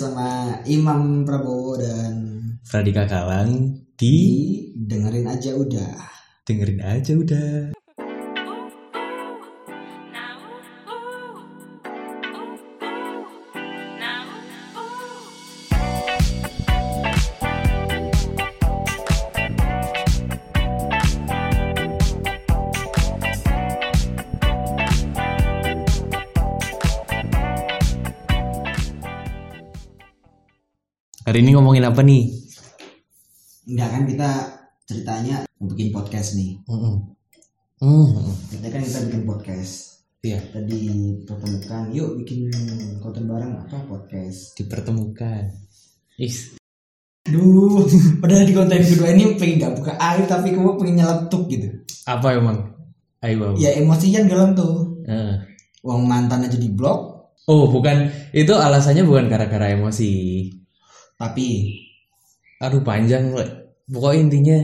Bersama 0.00 0.56
Imam 0.64 1.28
Prabowo 1.28 1.76
dan 1.76 2.40
Pradika 2.64 3.04
Kalang 3.04 3.84
di 4.00 4.16
di 4.72 4.72
dengerin 4.72 5.28
aja 5.28 5.52
udah. 5.52 5.92
dengerin 6.48 6.80
aja 6.80 7.12
udah. 7.20 7.76
Hari 31.40 31.48
ini 31.48 31.56
ngomongin 31.56 31.88
apa 31.88 32.04
nih? 32.04 32.36
Enggak 33.64 33.88
kan 33.96 34.02
kita 34.04 34.28
ceritanya 34.84 35.36
mau 35.56 35.72
bikin 35.72 35.88
podcast 35.88 36.36
nih. 36.36 36.60
Mm. 36.68 38.12
Kita 38.52 38.68
kan 38.68 38.84
kita 38.84 38.98
bikin 39.08 39.24
podcast. 39.24 40.04
Iya, 40.20 40.36
Tadi 40.52 40.84
pertemukan, 41.24 41.96
yuk 41.96 42.20
bikin 42.20 42.52
konten 43.00 43.24
bareng 43.24 43.56
apa 43.56 43.88
podcast. 43.88 44.52
dipertemukan. 44.52 45.48
Is. 46.20 46.60
Duh, 47.24 47.88
padahal 48.20 48.44
di 48.44 48.52
konten 48.52 48.84
kedua 48.84 49.08
ini 49.08 49.32
pengen 49.40 49.64
gak 49.64 49.74
buka 49.80 49.92
air 49.96 50.28
tapi 50.28 50.52
kamu 50.52 50.76
pengen 50.76 50.94
nyeletuk 51.00 51.48
gitu. 51.48 51.72
Apa 52.04 52.36
emang? 52.36 52.68
Ayo. 53.24 53.56
Ya 53.56 53.80
emosian 53.80 54.28
galang 54.28 54.52
tuh. 54.52 55.08
Eh. 55.08 55.40
Uang 55.88 56.04
mantan 56.04 56.44
aja 56.44 56.60
di 56.60 56.68
blok, 56.68 57.32
Oh, 57.48 57.72
bukan 57.72 58.12
itu 58.36 58.52
alasannya 58.52 59.08
bukan 59.08 59.32
gara-gara 59.32 59.72
emosi. 59.72 60.12
Tapi 61.20 61.76
Aduh 62.60 62.80
panjang, 62.80 63.32
Le. 63.32 63.44
pokoknya 63.88 64.20
intinya 64.20 64.58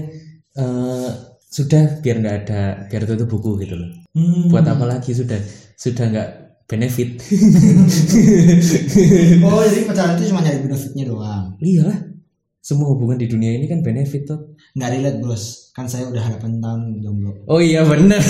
eh 0.57 1.11
sudah 1.49 2.01
biar 2.01 2.17
nggak 2.21 2.37
ada 2.45 2.61
biar 2.89 3.09
tutup 3.09 3.29
buku 3.29 3.65
gitu 3.65 3.77
loh. 3.77 3.89
hmm, 4.13 4.53
Buat 4.53 4.69
apa 4.69 4.85
lagi 4.85 5.17
sudah 5.17 5.37
sudah 5.77 6.05
nggak 6.09 6.31
benefit. 6.69 7.17
Oh, 9.47 9.63
jadi 9.65 9.87
pacaran 9.87 10.19
itu 10.19 10.29
cuma 10.29 10.45
nyari 10.45 10.61
benefitnya 10.61 11.05
doang. 11.09 11.57
Iyalah, 11.63 11.97
semua 12.61 12.91
hubungan 12.93 13.17
di 13.17 13.31
dunia 13.31 13.57
ini 13.57 13.65
kan 13.65 13.81
benefit 13.81 14.27
tuh. 14.27 14.53
Nggak 14.77 14.91
relate 14.99 15.19
bos, 15.25 15.73
kan 15.73 15.89
saya 15.89 16.11
udah 16.13 16.37
8 16.37 16.61
tahun 16.61 17.01
jomblo. 17.01 17.33
Oh 17.49 17.63
iya 17.65 17.81
bener 17.87 18.19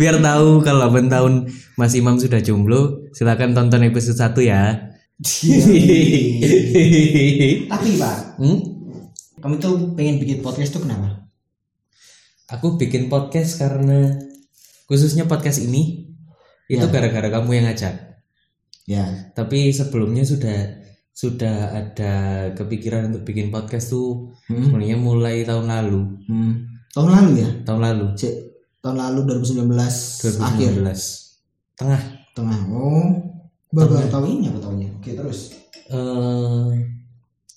Biar 0.00 0.20
tahu 0.20 0.60
kalau 0.60 0.92
8 0.92 1.08
tahun 1.08 1.48
Mas 1.80 1.96
Imam 1.96 2.20
sudah 2.20 2.44
jomblo 2.44 3.08
Silakan 3.16 3.56
tonton 3.56 3.88
episode 3.88 4.20
1 4.20 4.36
ya 4.44 4.91
Tapi 7.70 7.88
pak, 7.94 8.16
hmm? 8.42 8.58
kamu 9.38 9.54
tuh 9.62 9.94
pengen 9.94 10.18
bikin 10.18 10.42
podcast 10.42 10.74
tuh 10.74 10.82
kenapa? 10.82 11.30
Aku 12.50 12.74
bikin 12.76 13.08
podcast 13.08 13.56
karena 13.56 14.12
Khususnya 14.90 15.24
podcast 15.24 15.64
ini 15.64 16.12
Itu 16.68 16.84
Ya. 16.84 16.92
gara-gara 16.92 17.32
kamu 17.32 17.50
yang 17.56 17.64
ngajak 17.70 17.94
Ya, 18.84 19.32
Tapi 19.32 19.72
sebelumnya 19.72 20.26
sudah 20.26 20.82
Sudah 21.14 21.70
ada 21.70 22.12
kepikiran 22.52 23.14
untuk 23.14 23.24
bikin 23.24 23.48
podcast 23.48 23.94
tuh 23.94 24.36
hmm. 24.50 24.68
Sebenarnya 24.68 24.98
mulai 25.00 25.48
tahun 25.48 25.70
lalu 25.70 26.02
hmm. 26.28 26.52
tahun 26.92 27.08
lalu 27.08 27.30
ya? 27.40 27.48
Tahun 27.64 27.80
lalu 27.80 28.04
Cek, 28.18 28.34
tahun 28.84 28.96
lalu 29.00 29.40
2019, 29.40 30.44
akhir 30.44 30.70
2019 30.82 31.78
Tengah 31.78 32.02
tengah. 32.32 32.60
Oh, 32.72 33.31
baru 33.72 34.06
tahu 34.06 34.24
ini 34.28 34.44
aku 34.46 34.60
tahunya. 34.60 34.88
Oke 34.94 35.10
terus. 35.12 35.40
eh 35.84 36.68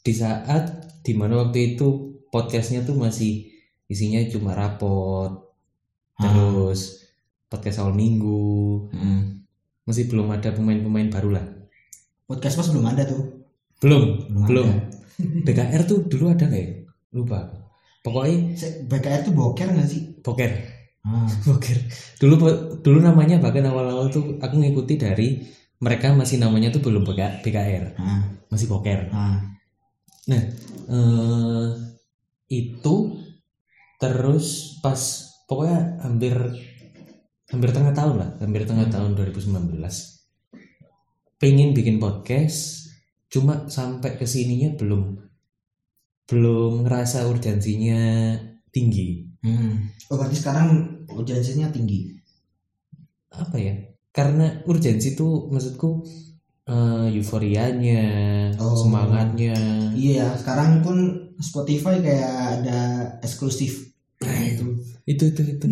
di 0.02 0.12
saat 0.12 0.64
di 1.00 1.14
mana 1.14 1.40
waktu 1.40 1.74
itu 1.74 1.88
podcastnya 2.28 2.81
tuh 2.81 2.96
masih 2.96 3.48
isinya 3.86 4.20
cuma 4.26 4.52
rapot 4.52 5.46
Ah. 6.16 6.24
terus 6.26 7.03
podcast 7.46 7.80
awal 7.80 7.92
minggu 7.94 8.88
Hmm. 8.90 9.44
masih 9.84 10.08
belum 10.08 10.31
ada 10.31 10.52
pemain-pemain 10.52 11.08
baru 11.09 11.30
lah 11.31 11.46
Podcast 12.24 12.58
mas 12.58 12.70
belum 12.70 12.88
ada 12.88 13.03
tuh. 13.03 13.24
belum 13.78 14.03
Belum 14.32 14.46
belum. 14.47 14.68
BKR 15.44 15.82
tuh 15.86 16.00
dulu 16.03 16.28
ada 16.28 16.44
nggak 16.44 16.58
ya 16.58 16.70
lupa 17.12 17.40
pokoknya 18.02 18.56
BKR 18.86 19.22
tuh 19.22 19.34
boker 19.34 19.68
nggak 19.70 19.86
sih? 19.86 20.02
boker 20.20 20.52
Ah. 21.03 21.28
boker 21.47 21.78
dulu 22.18 22.36
dulu 22.80 23.00
namanya 23.00 23.38
bahkan 23.38 23.64
awal-awal 23.64 24.08
tuh 24.08 24.36
aku 24.40 24.56
ngikuti 24.56 24.96
dari 24.96 25.40
mereka 25.84 26.16
masih 26.16 26.40
namanya 26.40 26.72
tuh 26.72 26.81
belum 26.84 27.03
BKR 27.06 28.00
Ah. 28.00 28.24
masih 28.47 28.68
boker 28.72 29.12
Ah. 29.12 29.56
Nah, 30.25 30.41
eh, 30.90 31.68
itu 32.50 32.96
terus 34.02 34.78
pas 34.81 34.97
pokoknya 35.46 36.02
hampir 36.02 36.34
hampir 37.46 37.69
tengah 37.69 37.94
tahun 37.94 38.16
lah, 38.18 38.30
hampir 38.41 38.66
tengah 38.66 38.90
tahun 38.90 39.14
2019. 39.14 40.25
Pengen 41.38 41.78
bikin 41.78 42.02
podcast, 42.02 42.90
cuma 43.30 43.69
sampai 43.69 44.18
ke 44.18 44.25
sininya 44.25 44.74
belum 44.74 45.22
belum 46.25 46.90
ngerasa 46.90 47.30
urgensinya 47.30 48.34
tinggi. 48.74 49.30
Hmm. 49.46 49.94
Oh 50.09 50.18
berarti 50.18 50.41
sekarang 50.41 50.69
urgensinya 51.14 51.69
tinggi. 51.69 52.18
Apa 53.30 53.62
ya? 53.62 53.78
Karena 54.16 54.64
urgensi 54.64 55.14
itu 55.14 55.52
maksudku 55.52 56.08
eh, 56.66 57.14
euforianya, 57.14 58.02
Oh. 58.58 58.74
semangatnya. 58.74 59.53
Iya, 59.94 60.34
sekarang 60.34 60.81
pun 60.81 60.98
Spotify 61.38 62.02
kayak 62.02 62.31
ada 62.58 62.80
eksklusif. 63.22 63.94
Nah, 64.24 64.34
itu. 64.42 64.66
Itu 65.06 65.24
itu 65.30 65.42
itu. 65.46 65.66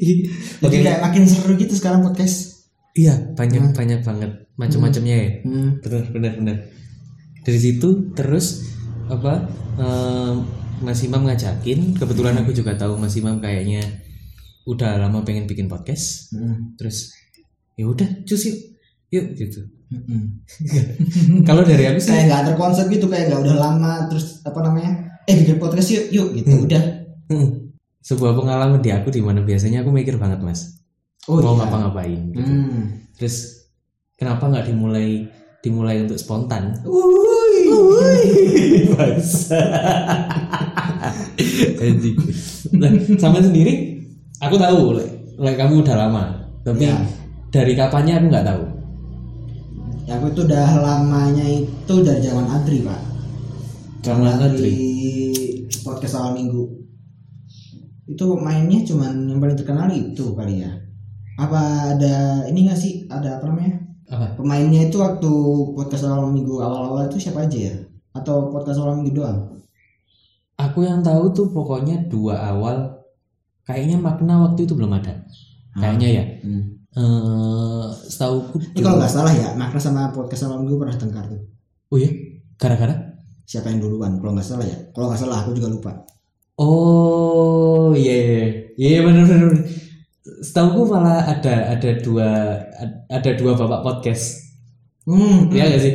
Jadi 0.64 0.76
kayak 0.82 1.04
makin 1.04 1.22
seru 1.22 1.54
gitu 1.54 1.76
sekarang 1.76 2.02
podcast. 2.02 2.66
Iya, 2.94 3.14
banyak 3.38 3.70
Hmm. 3.70 3.74
banyak 3.76 4.00
banget 4.02 4.30
macam-macamnya 4.56 5.14
ya. 5.14 5.30
Hmm. 5.46 5.70
Benar 5.78 6.02
benar 6.10 6.32
benar. 6.34 6.56
Dari 7.44 7.58
situ 7.60 8.10
terus 8.14 8.66
apa 9.06 9.46
em, 9.76 10.34
Mas 10.82 10.98
Imam 11.06 11.22
ngajakin, 11.22 11.94
kebetulan 11.94 12.34
aku 12.42 12.50
juga 12.50 12.74
tahu 12.74 12.98
Mas 12.98 13.14
Imam 13.14 13.38
kayaknya 13.38 13.86
udah 14.64 14.98
lama 14.98 15.22
pengen 15.22 15.46
bikin 15.46 15.70
podcast. 15.70 16.34
Hmm. 16.34 16.74
Terus 16.74 17.14
ya 17.74 17.84
udah, 17.90 18.08
cus 18.26 18.42
yuk. 18.46 18.58
Yuk 19.14 19.26
gitu. 19.38 19.60
Kalau 21.48 21.62
dari 21.62 21.86
aku 21.86 22.02
sih 22.02 22.10
kayak 22.10 22.26
nggak 22.26 22.42
terkonsep 22.50 22.86
gitu 22.90 23.06
kayak 23.06 23.30
nggak 23.30 23.42
udah 23.46 23.56
lama 23.56 23.92
terus 24.10 24.42
apa 24.42 24.58
namanya 24.58 24.90
eh 25.24 25.34
bikin 25.38 25.56
podcast 25.62 25.88
yuk 25.94 26.04
yuk 26.10 26.28
gitu 26.34 26.50
Hmm. 26.50 26.64
udah 26.66 26.82
hmm, 27.30 27.48
sebuah 28.02 28.32
pengalaman 28.34 28.82
di 28.82 28.90
aku 28.90 29.08
di 29.14 29.22
mana 29.22 29.40
biasanya 29.40 29.86
aku 29.86 29.94
mikir 29.94 30.18
banget, 30.18 30.42
Mas. 30.42 30.82
oh 31.24 31.40
mau 31.40 31.56
iya. 31.56 31.64
ngapa-ngapain 31.64 32.20
gitu. 32.36 32.44
hmm. 32.52 32.82
Terus 33.16 33.64
kenapa 34.18 34.50
nggak 34.50 34.66
dimulai 34.68 35.24
dimulai 35.64 36.04
untuk 36.04 36.20
spontan? 36.20 36.74
Bangsa. 38.94 39.60
Anjing. 41.80 42.16
Nah, 42.76 42.90
sama 43.16 43.40
sendiri 43.40 44.04
aku 44.36 44.60
tahu 44.60 45.00
like, 45.00 45.14
like 45.40 45.56
kamu 45.56 45.80
udah 45.80 45.96
lama 45.96 46.24
tapi 46.60 46.84
Ya. 46.88 46.96
Dari 47.54 47.78
kapannya 47.78 48.18
aku 48.18 48.26
nggak 48.34 48.46
tahu. 48.50 48.62
Ya 50.10 50.18
aku 50.18 50.26
itu 50.34 50.40
udah 50.42 50.68
lamanya 50.82 51.46
itu 51.46 51.94
dari 52.02 52.18
zaman 52.18 52.50
Adri 52.50 52.82
pak. 52.82 53.00
Zaman 54.02 54.42
Adri? 54.42 54.74
podcast 55.86 56.18
awal 56.18 56.34
minggu. 56.34 56.64
Itu 58.10 58.34
mainnya 58.40 58.82
cuman 58.82 59.30
yang 59.30 59.38
paling 59.38 59.54
terkenal 59.54 59.86
itu 59.94 60.34
kali 60.34 60.66
ya. 60.66 60.72
Apa 61.38 61.94
ada 61.94 62.42
ini 62.50 62.66
nggak 62.66 62.80
sih? 62.80 63.06
Ada 63.06 63.38
apa 63.38 63.46
namanya? 63.52 63.78
Apa? 64.10 64.26
Pemainnya 64.34 64.90
itu 64.90 64.98
waktu 64.98 65.30
podcast 65.78 66.10
awal 66.10 66.34
minggu 66.34 66.58
awal-awal 66.58 67.06
itu 67.06 67.22
siapa 67.22 67.46
aja 67.46 67.70
ya? 67.70 67.74
Atau 68.16 68.50
podcast 68.50 68.82
awal 68.82 68.98
minggu 68.98 69.14
doang? 69.14 69.62
Aku 70.58 70.82
yang 70.82 71.06
tahu 71.06 71.30
tuh 71.30 71.46
pokoknya 71.54 72.10
dua 72.10 72.50
awal. 72.50 73.06
Kayaknya 73.64 73.96
makna 74.00 74.44
waktu 74.44 74.68
itu 74.68 74.76
belum 74.76 74.92
ada. 75.00 75.24
Kayaknya 75.76 76.08
ya. 76.08 76.24
Hmm. 76.44 76.83
Eh 76.94 77.86
setahu 78.06 78.54
Ini 78.70 78.80
kalau 78.80 78.96
nggak 78.98 79.10
salah 79.10 79.32
ya, 79.32 79.50
Makna 79.54 79.78
sama 79.78 80.02
podcast 80.08 80.46
awal 80.46 80.62
minggu 80.62 80.78
pernah 80.78 80.94
tengkar 80.94 81.26
tuh. 81.26 81.42
oh 81.88 81.98
ya 81.98 82.10
gara-gara 82.54 82.94
Siapa 83.44 83.68
yang 83.68 83.82
duluan? 83.82 84.16
Kalau 84.16 84.32
nggak 84.32 84.46
salah 84.46 84.64
ya. 84.64 84.78
Kalau 84.90 85.06
nggak 85.06 85.20
salah 85.20 85.42
aku 85.42 85.52
juga 85.52 85.68
lupa. 85.68 85.92
oh 86.54 87.90
iya 87.92 88.14
iya 88.14 88.44
iya 88.74 88.98
benar 89.02 89.26
benar 89.26 89.48
benar. 89.50 89.66
setahu 90.40 90.86
malah 90.86 91.26
ada 91.26 91.54
ada 91.68 91.90
dua 91.98 92.28
ada 93.08 93.30
dua 93.34 93.52
bapak 93.54 93.80
podcast 93.82 94.40
Hmm. 95.04 95.52
Iya 95.52 95.68
gak 95.68 95.82
sih 95.84 95.94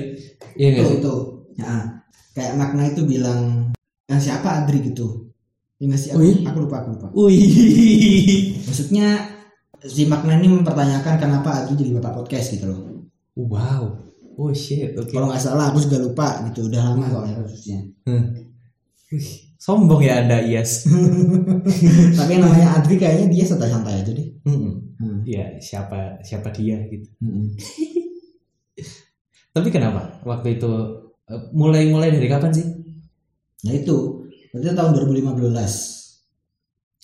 iya 0.53 0.67
Itu 0.69 0.77
gak 0.77 0.85
sih 0.85 0.97
itu. 1.01 1.15
Ya. 1.57 1.73
Kayak 2.29 2.53
Makna 2.55 2.83
itu 2.85 3.01
bilang 3.03 3.73
yang 4.05 4.21
siapa 4.21 4.61
Adri 4.61 4.85
gitu. 4.85 5.25
Ya 5.75 5.89
nggak 5.89 5.97
sih? 5.97 6.09
Aku, 6.13 6.19
Oh, 6.19 6.23
iya? 6.23 6.45
aku 6.45 6.57
lupa 6.61 6.75
aku 6.77 6.89
lupa. 6.93 7.07
Wih. 7.17 8.53
Maksudnya 8.61 9.07
si 9.85 10.05
Makna 10.05 10.37
ini 10.37 10.51
mempertanyakan 10.51 11.15
kenapa 11.15 11.63
Adri 11.63 11.79
jadi 11.79 11.91
bapak 11.97 12.23
podcast 12.23 12.51
gitu 12.55 12.65
loh. 12.67 12.79
Wow. 13.35 13.83
Oh 14.39 14.55
shit, 14.55 14.95
oke. 14.95 15.11
kalau 15.11 15.27
nggak 15.27 15.43
salah 15.43 15.67
aku 15.67 15.83
juga 15.83 15.99
lupa 15.99 16.39
gitu 16.47 16.71
udah 16.71 16.79
lama 16.79 17.03
soalnya 17.11 17.43
kasusnya 17.43 17.79
Hmm. 18.07 18.23
Wih, 19.11 19.27
sombong 19.59 19.99
ya 19.99 20.23
anda 20.23 20.39
Iyas. 20.39 20.87
tapi 22.15 22.39
yang 22.39 22.47
namanya 22.47 22.79
Adri 22.79 22.95
kayaknya 22.95 23.27
dia 23.27 23.43
santai-santai 23.43 23.99
aja 23.99 24.11
deh 24.15 24.27
Mm-mm. 24.47 24.95
Hmm. 24.95 25.19
Ya 25.27 25.59
siapa 25.59 26.23
siapa 26.23 26.55
dia 26.55 26.79
gitu. 26.87 27.11
Mm-mm. 27.19 27.51
Tapi 29.55 29.67
kenapa 29.73 30.23
waktu 30.23 30.55
itu 30.55 30.71
eh, 31.27 31.41
mulai 31.51 31.91
mulai 31.91 32.15
dari 32.15 32.27
kapan 32.31 32.51
sih? 32.55 32.67
nah 33.59 33.75
itu 33.75 34.23
berarti 34.55 34.71
tahun 34.71 34.91
2015 35.19 35.98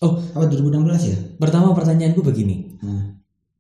Oh. 0.03 0.19
apa 0.19 0.51
2016 0.51 1.07
ya 1.07 1.17
Pertama 1.39 1.71
pertanyaanku 1.71 2.19
begini, 2.19 2.75
nah, 2.83 3.15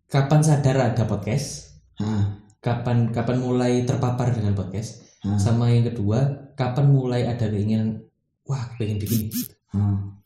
kapan 0.05 0.43
sadar 0.43 0.75
ada 0.91 1.03
podcast? 1.07 1.79
nah, 1.95 2.43
Kapan 2.59 3.07
kapan 3.09 3.39
mulai 3.39 3.85
terpapar 3.85 4.35
dengan 4.35 4.51
podcast? 4.51 5.05
nah, 5.23 5.37
Sama 5.37 5.71
yang 5.71 5.87
kedua, 5.87 6.51
kapan 6.53 6.91
mulai 6.91 7.23
ada 7.23 7.47
keinginan 7.47 8.03
wah 8.43 8.61
pengen 8.75 8.99
bikin 8.99 9.31
nah. 9.71 10.19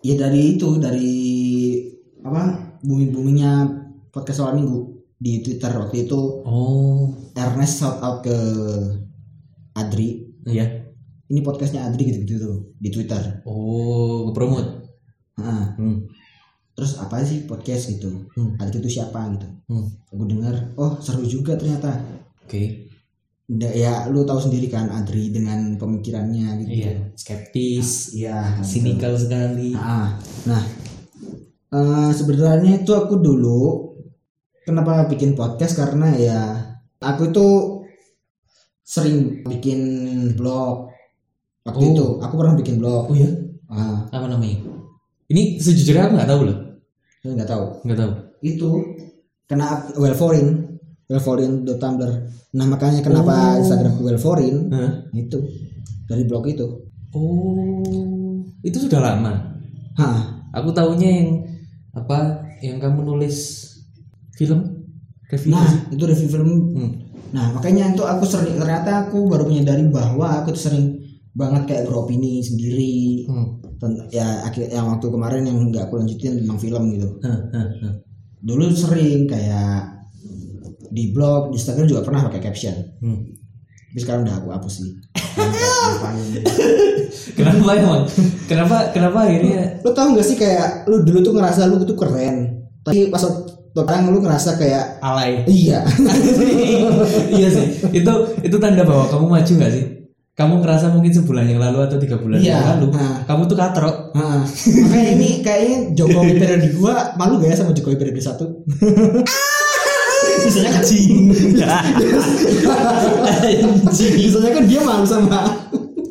ya 0.00 0.14
dari 0.16 0.54
itu 0.54 0.76
dari 0.76 1.12
apa 2.20 2.42
booming 2.82 3.10
boomingnya 3.10 3.52
podcast 4.10 4.42
awal 4.42 4.58
minggu 4.58 4.78
di 5.16 5.40
Twitter 5.40 5.72
waktu 5.72 6.04
itu 6.04 6.20
Oh, 6.44 7.08
Ernest 7.32 7.80
shout 7.80 8.00
out 8.00 8.20
ke 8.20 8.36
Adri 9.72 10.28
iya. 10.44 10.66
ini 11.26 11.40
podcastnya 11.40 11.86
Adri 11.86 12.10
gitu 12.10 12.18
gitu 12.22 12.34
tuh 12.38 12.56
di 12.76 12.88
Twitter 12.90 13.40
Oh, 13.44 14.28
ngepromot. 14.28 14.79
Nah, 15.40 15.64
Hmm. 15.74 15.98
terus 16.72 16.96
apa 16.96 17.20
sih 17.20 17.44
podcast 17.44 17.90
gitu 17.90 18.08
Hmm. 18.32 18.56
Adri 18.56 18.78
itu 18.78 18.90
siapa 18.92 19.20
gitu 19.30 19.48
Hmm. 19.66 19.88
aku 20.06 20.24
dengar 20.26 20.54
oh 20.74 20.96
seru 20.96 21.24
juga 21.24 21.52
ternyata 21.54 21.92
Oke. 22.42 22.88
Nggak, 23.46 23.74
ya 23.74 24.06
lu 24.06 24.22
tahu 24.22 24.38
sendiri 24.40 24.66
kan 24.66 24.86
Adri 24.88 25.28
dengan 25.28 25.74
pemikirannya 25.74 26.62
gitu 26.62 26.70
Iya, 26.80 26.92
skeptis, 27.14 28.14
iya 28.14 28.58
sinikal 28.60 29.14
sekali. 29.14 29.70
nah, 29.70 30.14
nah 30.44 30.62
eh, 31.68 32.10
sebenarnya 32.10 32.78
itu 32.78 32.90
aku 32.90 33.18
dulu 33.18 33.90
kenapa 34.62 35.06
bikin 35.06 35.34
podcast 35.34 35.74
karena 35.74 36.08
ya 36.12 36.40
aku 36.98 37.28
itu 37.28 37.46
sering 38.80 39.42
bikin 39.44 39.80
blog 40.34 40.90
waktu 41.62 41.82
Oh. 41.82 41.92
itu 41.92 42.06
aku 42.20 42.34
pernah 42.36 42.54
bikin 42.54 42.76
blog 42.76 43.06
Oh 43.06 43.14
ya, 43.14 43.30
ah 43.68 44.06
apa 44.08 44.26
namanya? 44.26 44.58
Ini 45.30 45.42
sejujurnya 45.56 46.02
aku 46.04 46.14
nggak 46.16 46.26
tahu 46.28 46.40
loh, 46.44 46.58
saya 47.20 47.32
nggak 47.32 47.48
tahu 47.48 47.64
nggak 47.84 47.98
tahu. 47.98 48.12
itu 48.40 48.68
kena 49.44 49.66
well 49.94 50.10
foreign 50.12 50.48
well 51.06 51.20
foreign 51.20 51.62
tumblr 51.62 52.10
nah 52.50 52.64
makanya 52.64 52.98
kenapa 52.98 53.30
Oh. 53.52 53.60
instagram 53.60 53.94
well 54.00 54.16
foreign 54.16 54.66
Hah? 54.68 55.06
itu 55.12 55.38
dari 56.04 56.24
blog 56.24 56.46
itu 56.46 56.66
Oh, 57.10 58.38
itu 58.60 58.78
sudah 58.80 58.98
lama. 59.00 59.34
Hah, 59.94 60.18
Aku 60.52 60.70
tahunya 60.70 61.08
yang 61.12 61.28
apa? 61.92 62.38
Yang 62.58 62.78
kamu 62.80 63.00
nulis 63.04 63.36
film 64.32 64.86
review. 65.26 65.50
nah 65.50 65.62
itu 65.88 65.98
review 66.00 66.26
film 66.28 66.50
Hmm. 66.72 66.90
nah 67.30 67.50
makanya 67.50 67.90
itu 67.90 68.02
aku 68.02 68.22
sering 68.24 68.56
ternyata 68.56 69.04
aku 69.04 69.26
baru 69.26 69.44
menyadari 69.44 69.86
bahwa 69.86 70.42
aku 70.42 70.50
tuh 70.50 70.66
sering 70.66 70.98
banget 71.32 71.62
kayak 71.66 71.86
beropini 71.86 72.38
sendiri 72.40 73.26
Hmm. 73.26 73.59
Ya 74.12 74.44
akhir 74.44 74.68
yang 74.68 74.84
waktu 74.92 75.06
kemarin 75.08 75.42
yang 75.44 75.56
nggak 75.68 75.88
aku 75.88 75.98
lanjutin 75.98 76.44
tentang 76.44 76.56
film 76.56 76.82
gitu 76.92 77.08
dulu 78.48 78.64
sering 78.72 79.24
kayak 79.24 79.88
di 80.90 81.12
blog 81.12 81.48
di 81.48 81.56
Instagram 81.56 81.86
juga 81.86 82.02
pernah 82.02 82.26
pakai 82.26 82.40
caption 82.40 82.74
Hmm. 83.00 83.20
tapi 83.90 83.98
sekarang 83.98 84.22
udah 84.22 84.34
aku 84.36 84.48
hapus 84.50 84.72
sih. 84.76 84.90
Kenapa 87.36 87.70
emang? 87.74 88.02
Kenapa 88.46 88.90
kenapa 88.90 89.18
akhirnya 89.24 89.80
lu 89.82 89.90
tau 89.90 90.12
gak 90.12 90.22
sih 90.22 90.36
kayak 90.36 90.86
lu 90.86 91.02
dulu 91.02 91.18
tuh 91.22 91.32
ngerasa 91.34 91.66
lu 91.66 91.80
tuh 91.82 91.96
keren 91.96 92.58
tapi 92.80 93.08
pas 93.08 93.20
sekarang 93.70 94.10
lu 94.10 94.18
ngerasa 94.18 94.58
kayak 94.58 94.98
alay? 94.98 95.46
iya 95.46 95.78
iya 97.38 97.48
sih. 97.50 97.66
Itu 97.92 98.12
itu 98.42 98.56
tanda 98.58 98.82
bahwa 98.82 99.06
kamu 99.06 99.26
maju 99.26 99.52
nggak 99.58 99.72
sih? 99.72 99.84
Kamu 100.40 100.64
ngerasa 100.64 100.88
mungkin 100.96 101.12
sebulan 101.12 101.44
yang 101.52 101.60
lalu 101.60 101.84
atau 101.84 102.00
tiga 102.00 102.16
bulan 102.16 102.40
Iya, 102.40 102.56
yang 102.56 102.80
lalu 102.80 102.96
nah. 102.96 103.28
kamu 103.28 103.42
tuh 103.44 103.56
katrok. 103.60 103.96
Heeh. 104.16 104.40
makanya 104.88 105.08
ini 105.12 105.28
kayaknya 105.44 105.78
Jokowi 105.92 106.32
periode 106.40 106.68
gua 106.80 107.12
malu 107.20 107.36
gak 107.44 107.52
ya 107.52 107.56
sama 107.60 107.76
Jokowi 107.76 108.00
periode 108.00 108.20
satu 108.24 108.48
misalnya 110.40 110.70
kan 110.72 110.82
misalnya 114.16 114.50
kan 114.56 114.64
dia 114.64 114.80
malu 114.80 115.04
sama 115.06 115.40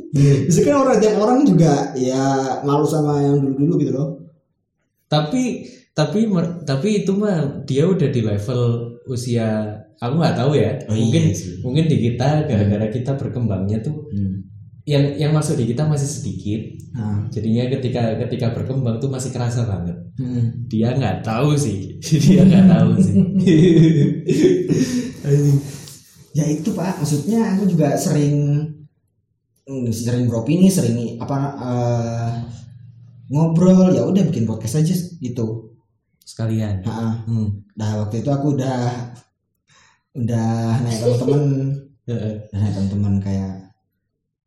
Bisa 0.09 0.65
kan 0.65 0.75
orang 0.81 0.97
tiap 0.97 1.15
orang 1.21 1.45
juga 1.45 1.93
ya 1.93 2.57
malu 2.65 2.85
sama 2.85 3.21
yang 3.21 3.37
dulu-dulu 3.41 3.73
gitu 3.77 3.91
loh. 3.93 4.09
tapi 5.05 5.65
tapi 5.93 6.25
tapi 6.65 6.87
itu 7.05 7.11
mah 7.13 7.65
dia 7.65 7.85
udah 7.85 8.09
di 8.09 8.21
level 8.25 8.61
usia 9.05 9.77
aku 9.99 10.13
nggak 10.15 10.37
tahu 10.39 10.51
ya. 10.55 10.71
Oh, 10.87 10.95
iya 10.95 11.03
mungkin 11.03 11.23
sih. 11.35 11.59
mungkin 11.59 11.85
di 11.91 11.97
kita 12.09 12.47
gara-gara 12.47 12.87
kita 12.87 13.11
berkembangnya 13.19 13.83
tuh 13.83 14.07
yang 14.89 15.05
yang 15.21 15.31
masuk 15.35 15.53
di 15.59 15.69
kita 15.69 15.85
masih 15.85 16.09
sedikit. 16.09 16.61
Nah, 16.97 17.29
jadinya 17.29 17.69
ketika 17.69 18.17
ketika 18.25 18.57
berkembang 18.57 18.97
tuh 18.97 19.13
masih 19.13 19.29
kerasa 19.29 19.69
banget. 19.69 19.93
Hmm. 20.17 20.65
dia 20.67 20.91
nggak 20.97 21.21
tahu 21.21 21.53
sih. 21.55 21.95
Dia 22.25 22.43
nggak 22.43 22.65
tahu 22.67 22.91
sih. 22.99 23.15
Ya 26.29 26.45
itu 26.45 26.77
pak, 26.77 27.01
maksudnya 27.01 27.57
aku 27.57 27.65
juga 27.73 27.97
sering 27.97 28.61
mm, 29.65 29.89
sering 29.89 30.29
beropini, 30.29 30.69
sering 30.69 31.17
apa 31.17 31.37
eh, 31.57 32.31
ngobrol. 33.33 33.89
Ya 33.97 34.05
udah 34.05 34.23
bikin 34.29 34.45
podcast 34.45 34.81
aja 34.81 34.93
gitu. 35.19 35.73
sekalian. 36.21 36.85
Nah, 36.85 37.25
hmm. 37.25 37.73
nah 37.73 38.05
waktu 38.05 38.21
itu 38.21 38.29
aku 38.29 38.53
udah 38.53 39.09
udah 40.13 40.81
naik 40.81 40.97
teman-teman, 41.01 41.41
Heeh. 42.05 42.33
udah 42.49 42.57
naik 42.57 42.73
teman-teman 42.73 43.13
kayak 43.19 43.51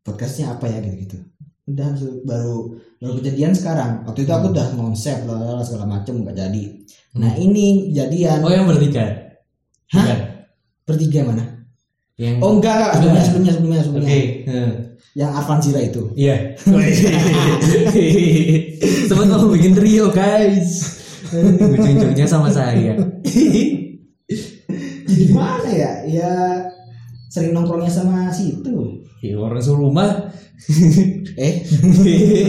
podcastnya 0.03 0.51
apa 0.51 0.67
ya 0.67 0.79
gitu-gitu. 0.81 1.17
Udah 1.63 1.85
habis- 1.91 2.23
baru 2.27 2.75
baru 2.99 3.13
kejadian 3.19 3.53
sekarang. 3.55 4.03
Waktu 4.03 4.21
itu 4.23 4.33
aku 4.33 4.47
udah 4.51 4.67
konsep 4.75 5.17
lah 5.25 5.63
segala 5.63 5.87
macem 5.89 6.21
nggak 6.21 6.35
jadi. 6.35 6.63
Nah 7.15 7.33
ini 7.37 7.93
kejadian 7.93 8.41
oh 8.41 8.49
yang 8.49 8.65
bertiga 8.65 9.05
Hah? 9.93 10.01
Bukan. 10.01 10.19
bertiga 10.83 11.21
mana? 11.23 11.45
yang 12.17 12.41
Oh 12.41 12.57
enggak, 12.57 12.97
enggak. 12.97 12.97
sebelumnya 12.97 13.23
sebelumnya 13.23 13.53
sebelumnya 13.53 13.79
oke 13.79 13.87
sebelumnya. 13.87 14.11
Heeh. 14.49 14.71
Yang 15.13 15.31
Avanzira 15.37 15.81
itu. 15.81 16.03
Iya. 16.17 16.37
Sempat 19.09 19.27
mau 19.29 19.51
bikin 19.51 19.73
trio 19.77 20.09
guys. 20.09 20.97
Ujung-ujungnya 21.33 22.25
sama 22.25 22.49
saya. 22.49 22.97
Jadi 25.13 25.25
gimana 25.29 25.69
ya? 25.69 25.93
Ya 26.09 26.33
sering 27.29 27.53
nongkrongnya 27.53 27.93
sama 27.93 28.33
situ. 28.33 29.05
ya, 29.21 29.37
orang 29.39 29.61
serumah. 29.63 30.11
Eh, 31.35 31.65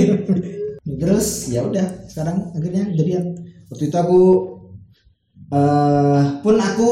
terus 1.02 1.50
ya 1.50 1.66
udah 1.66 2.06
sekarang 2.06 2.52
akhirnya 2.54 2.86
jadian. 2.94 3.26
Waktu 3.72 3.90
itu 3.90 3.98
aku 3.98 4.22
eh 5.50 6.22
pun 6.42 6.56
aku 6.58 6.90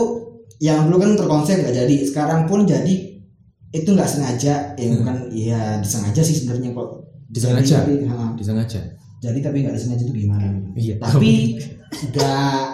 yang 0.58 0.90
dulu 0.90 0.98
kan 1.02 1.12
terkonsep 1.18 1.62
nggak 1.62 1.78
jadi. 1.86 1.96
Sekarang 2.06 2.50
pun 2.50 2.66
jadi 2.66 3.22
itu 3.70 3.90
nggak 3.92 4.10
sengaja. 4.10 4.74
Ya 4.74 4.88
bukan 4.98 5.18
ya 5.30 5.62
disengaja 5.78 6.22
sih 6.26 6.42
sebenarnya 6.42 6.74
kok. 6.74 6.90
Disengaja? 7.32 7.86
Ha, 7.88 8.36
Disengaja. 8.36 8.82
jadi 9.22 9.38
tapi 9.40 9.62
nggak 9.62 9.76
disengaja 9.78 10.04
itu 10.04 10.26
gimana? 10.26 10.48
Iya. 10.74 10.96
Tapi 10.98 11.62
nggak 12.10 12.66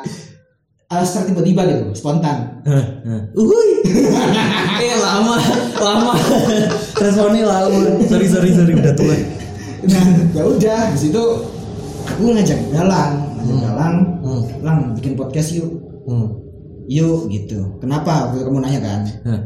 uh, 0.87 1.03
secara 1.03 1.27
tiba-tiba 1.27 1.61
gitu, 1.65 1.83
spontan. 1.93 2.61
Uhuy. 3.33 3.69
eh 4.83 4.95
lama, 4.97 5.35
lama. 5.77 6.13
Responnya 6.95 7.43
lama. 7.43 7.79
Sorry, 8.03 8.27
sorry, 8.27 8.49
sorry 8.51 8.73
udah 8.73 8.93
tua. 8.93 9.15
nah 9.77 10.03
ya 10.33 10.43
udah 10.43 10.89
di 10.89 10.99
situ 10.99 11.21
aku 12.03 12.33
ngajak 12.33 12.59
Dalang 12.73 13.13
ngajak 13.37 13.57
Dalang 13.61 13.95
Hmm. 14.19 14.43
Lang 14.59 14.77
bikin 14.97 15.13
podcast 15.13 15.53
yuk 15.53 15.69
Hmm. 16.03 16.33
yuk 16.89 17.29
gitu 17.29 17.77
kenapa 17.77 18.27
Waktu 18.27 18.41
kamu 18.41 18.59
nanya 18.59 18.81
kan 18.81 19.01
Hah. 19.23 19.41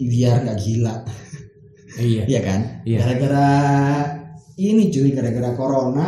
biar 0.00 0.46
nggak 0.46 0.58
gila 0.58 0.94
Iya. 1.98 2.22
iya 2.24 2.40
kan 2.40 2.60
Iya. 2.86 2.98
gara-gara 3.02 3.50
ini 4.56 4.88
cuy 4.88 5.10
gara-gara 5.10 5.50
corona 5.52 6.06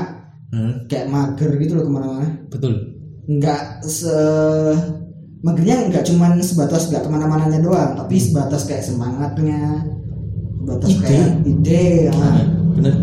Hmm. 0.51 0.87
kayak 0.87 1.11
mager 1.11 1.51
gitu 1.59 1.75
loh 1.75 1.85
ke 1.85 1.93
mana-mana 1.93 2.29
Betul. 2.49 2.90
Nggak 3.29 3.85
se 3.85 4.17
magernya 5.41 5.89
nggak 5.89 6.05
cuman 6.05 6.37
sebatas 6.41 6.93
nggak 6.93 7.05
ke 7.05 7.11
mana-mananya 7.11 7.61
doang 7.65 7.97
tapi 7.97 8.21
sebatas 8.21 8.69
kayak 8.69 8.85
semangatnya 8.85 9.85
sebatas 10.61 10.89
Ide. 10.93 11.01
kayak 11.05 11.29
ide 11.49 11.85
nah. 12.13 12.37
Bener. 12.77 12.95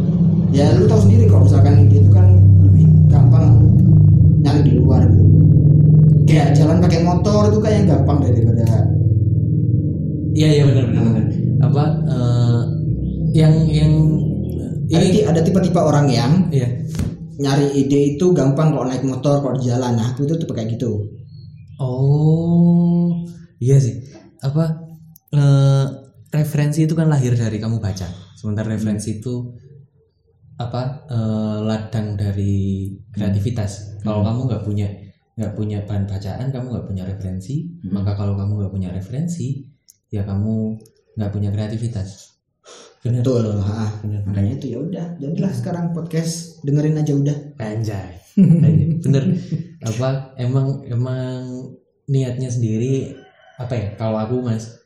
ya 0.53 0.65
lu 0.77 0.85
tahu 0.85 1.01
sendiri 1.09 1.25
kalau 1.25 1.49
misalkan 1.49 1.81
ide 1.81 1.97
itu 2.05 2.11
kan 2.13 2.27
lebih 2.61 2.85
gampang 3.09 3.45
nyari 4.45 4.61
di 4.61 4.73
luar 4.77 5.01
gitu 5.09 5.25
kayak 6.29 6.53
jalan 6.53 6.77
pakai 6.77 6.99
motor 7.01 7.49
itu 7.49 7.59
kayak 7.59 7.89
gampang 7.89 8.17
daripada 8.21 8.65
iya 10.37 10.49
iya 10.61 10.63
benar 10.69 10.85
benar 10.93 11.03
benar. 11.09 11.25
apa 11.65 11.83
eh, 12.05 12.61
yang 13.33 13.53
yang 13.65 13.91
ada, 14.87 15.03
ini 15.03 15.19
ada 15.25 15.41
tipe-tipe 15.41 15.81
orang 15.81 16.05
yang 16.07 16.31
iya 16.53 16.69
nyari 17.37 17.73
ide 17.77 18.17
itu 18.17 18.33
gampang 18.33 18.73
kalau 18.73 18.85
naik 18.89 19.05
motor 19.05 19.41
kalau 19.41 19.55
di 19.57 19.69
jalan. 19.69 19.93
Nah 19.97 20.13
aku 20.13 20.25
itu 20.25 20.35
tipe 20.37 20.53
kayak 20.53 20.77
gitu. 20.77 21.05
Oh 21.77 23.13
iya 23.61 23.77
sih. 23.77 24.01
Apa 24.41 24.77
eh, 25.33 25.85
referensi 26.33 26.85
itu 26.85 26.93
kan 26.97 27.07
lahir 27.09 27.33
dari 27.37 27.57
kamu 27.61 27.77
baca. 27.77 28.07
Sementara 28.37 28.73
referensi 28.73 29.21
itu 29.21 29.53
apa 30.57 31.05
eh, 31.09 31.59
ladang 31.65 32.17
dari 32.17 32.89
kreativitas. 33.13 34.01
Kalau 34.01 34.25
kamu 34.25 34.39
nggak 34.49 34.63
punya 34.65 34.87
nggak 35.37 35.53
punya 35.53 35.85
bahan 35.85 36.09
bacaan 36.09 36.49
kamu 36.49 36.65
nggak 36.73 36.87
punya 36.89 37.03
referensi 37.05 37.69
maka 37.93 38.17
kalau 38.17 38.33
kamu 38.33 38.57
nggak 38.57 38.73
punya 38.73 38.89
referensi 38.89 39.69
ya 40.09 40.25
kamu 40.25 40.81
nggak 41.13 41.29
punya 41.29 41.53
kreativitas 41.53 42.36
betul 43.09 43.45
ha. 43.57 43.87
makanya 44.25 44.51
itu 44.55 44.65
ya 44.71 44.79
udah 44.79 45.05
jadilah 45.17 45.51
sekarang 45.51 45.85
podcast 45.91 46.59
dengerin 46.61 46.97
aja 46.97 47.13
udah 47.13 47.37
Anjay. 47.57 48.09
Anjay. 48.37 49.01
Bener. 49.01 49.23
Apa 49.81 50.33
emang 50.35 50.85
emang 50.85 51.41
niatnya 52.05 52.47
sendiri 52.47 53.17
apa 53.57 53.73
ya? 53.73 53.87
Kalau 53.95 54.17
aku 54.17 54.41
Mas, 54.41 54.77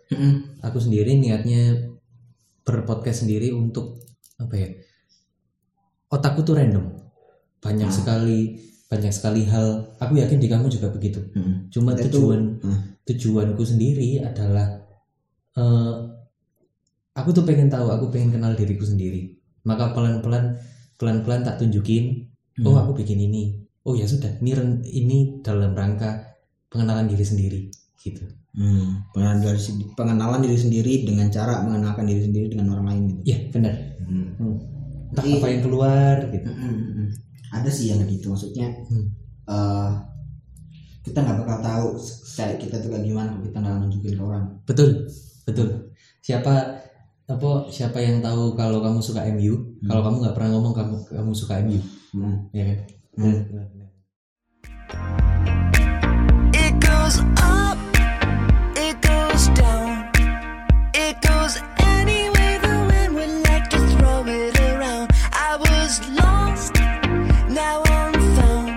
aku 0.60 0.80
sendiri 0.80 1.16
niatnya 1.16 1.92
berpodcast 2.62 3.24
sendiri 3.24 3.52
untuk 3.52 4.00
apa 4.38 4.56
ya? 4.56 4.70
Otakku 6.08 6.44
tuh 6.44 6.56
random. 6.56 6.86
Banyak 7.60 7.88
Ah. 7.88 7.94
sekali 7.94 8.40
banyak 8.88 9.12
sekali 9.12 9.44
hal. 9.46 9.96
Aku 9.98 10.16
yakin 10.16 10.36
di 10.36 10.48
kamu 10.48 10.68
juga 10.68 10.92
begitu. 10.92 11.24
Cuma 11.70 11.96
Itu- 11.96 12.08
tujuan 12.12 12.60
Ah. 12.62 12.80
tujuanku 13.04 13.64
sendiri 13.64 14.20
adalah 14.20 14.80
eh, 15.52 15.94
aku 17.14 17.30
tuh 17.32 17.44
pengen 17.44 17.68
tahu, 17.68 17.88
aku 17.88 18.08
pengen 18.08 18.32
kenal 18.32 18.54
diriku 18.54 18.84
sendiri. 18.84 19.36
Maka 19.62 19.92
pelan-pelan 19.92 20.58
pelan-pelan 20.96 21.42
tak 21.42 21.58
tunjukin 21.58 22.30
oh 22.60 22.72
Hmm. 22.72 22.82
aku 22.84 22.92
bikin 22.96 23.18
ini 23.20 23.58
oh 23.82 23.94
ya 23.94 24.06
sudah 24.06 24.30
ini 24.38 24.54
ini 24.86 25.18
dalam 25.40 25.72
rangka 25.72 26.36
pengenalan 26.68 27.06
diri 27.06 27.24
sendiri 27.24 27.62
gitu 27.98 28.22
Hmm, 28.52 29.08
pengenalan 29.10 29.40
diri, 29.40 29.60
pengenalan 29.94 30.40
diri 30.40 30.58
sendiri 30.60 30.94
dengan 31.02 31.30
cara 31.30 31.64
mengenalkan 31.64 32.04
diri 32.04 32.22
sendiri 32.22 32.46
dengan 32.48 32.76
orang 32.76 32.86
lain 32.86 33.02
gitu. 33.08 33.22
ya 33.26 33.38
benar 33.50 33.74
Hmm. 34.02 34.28
Hmm. 34.36 34.56
entah 35.10 35.24
Jadi- 35.24 35.38
apa 35.38 35.48
yang 35.48 35.62
keluar 35.62 36.16
gitu 36.28 36.50
Mm, 36.50 36.70
mm, 36.70 36.92
mm. 36.94 37.10
Ada 37.52 37.70
sih 37.70 37.86
yang 37.90 38.04
gitu 38.06 38.26
maksudnya. 38.28 38.68
Hmm. 38.88 39.06
eh, 39.48 39.92
kita 41.02 41.18
nggak 41.18 41.38
bakal 41.42 41.58
tahu 41.62 41.88
kayak 42.32 42.56
kita 42.58 42.76
tuh 42.78 42.90
kayak 42.90 43.04
gimana 43.04 43.30
kalau 43.32 43.44
kita 43.44 43.58
nggak 43.58 43.76
nunjukin 43.80 44.14
ke 44.14 44.22
orang. 44.22 44.46
betul 44.64 44.90
betul 45.44 45.68
siapa 46.20 46.81
apa 47.32 47.50
siapa 47.72 47.98
yang 48.00 48.20
tahu 48.20 48.54
kalau 48.54 48.84
kamu 48.84 49.00
suka 49.00 49.24
MU 49.32 49.54
kalau 49.88 50.02
kamu 50.04 50.16
nggak 50.22 50.36
pernah 50.36 50.50
ngomong 50.52 50.74
kamu 50.76 50.96
kamu 51.08 51.32
suka 51.32 51.60
MU 51.64 51.80
Hmm. 52.12 52.52
ya 52.52 52.64
kan 52.68 52.80
Hmm. 53.12 53.40
It 56.54 56.74
goes 56.80 57.20
up, 57.40 57.78
it 58.76 58.96
goes 59.00 59.44
down, 59.56 60.12
it 60.92 61.16
goes 61.24 61.56
any 61.80 62.28
way 62.30 62.52
the 62.60 62.76
wind 62.88 63.12
would 63.16 63.36
like 63.48 63.68
to 63.72 63.80
throw 63.96 64.24
it 64.28 64.56
around. 64.60 65.08
I 65.32 65.56
was 65.56 65.92
lost, 66.16 66.76
now 67.48 67.80
I'm 67.84 68.12
found. 68.36 68.72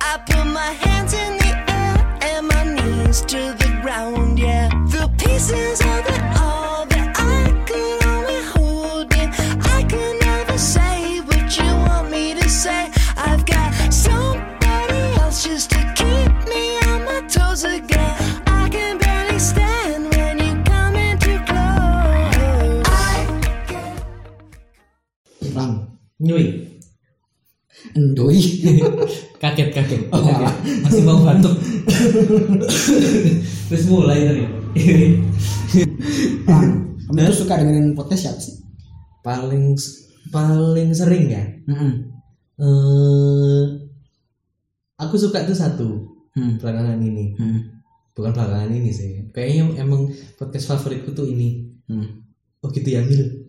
I 0.00 0.12
put 0.28 0.44
my 0.48 0.72
hands 0.84 1.12
in 1.12 1.32
the 1.40 1.52
air 1.72 1.96
and 2.20 2.48
my 2.48 2.62
knees 2.76 3.20
to 3.32 3.40
the 3.56 3.70
ground. 3.80 4.38
Yeah, 4.38 4.68
the 4.92 5.08
pieces 5.16 5.80
of 5.80 6.04
it 6.08 6.15
kaget 29.36 29.68
kaget, 29.70 30.00
Oh, 30.08 30.18
Kaget. 30.18 30.50
masih 30.82 31.02
mau 31.02 31.20
batuk 31.20 31.52
terus 33.66 33.82
mulai 33.86 34.22
tadi 34.22 34.40
Lang, 36.44 36.64
kamu 37.06 37.18
tuh 37.24 37.34
suka 37.36 37.56
dengerin 37.56 37.92
podcast 37.92 38.20
siapa 38.24 38.38
sih? 38.38 38.54
paling 39.20 39.72
paling 40.28 40.88
sering 40.90 41.24
ya 41.28 41.42
Mm-mm. 41.66 41.90
eh 42.56 43.62
aku 44.96 45.14
suka 45.16 45.42
tuh 45.42 45.54
satu 45.54 45.88
Hmm. 46.32 46.56
belakangan 46.56 46.96
ini 46.98 47.32
Hmm. 47.34 47.58
bukan 48.12 48.30
belakangan 48.30 48.70
ini 48.70 48.88
sih 48.88 49.08
kayaknya 49.30 49.78
emang 49.78 50.06
podcast 50.34 50.68
favoritku 50.68 51.10
tuh 51.10 51.24
ini 51.24 51.64
Hmm. 51.86 52.22
oh 52.60 52.68
gitu 52.68 52.86
ya 52.86 53.00
Mil 53.00 53.46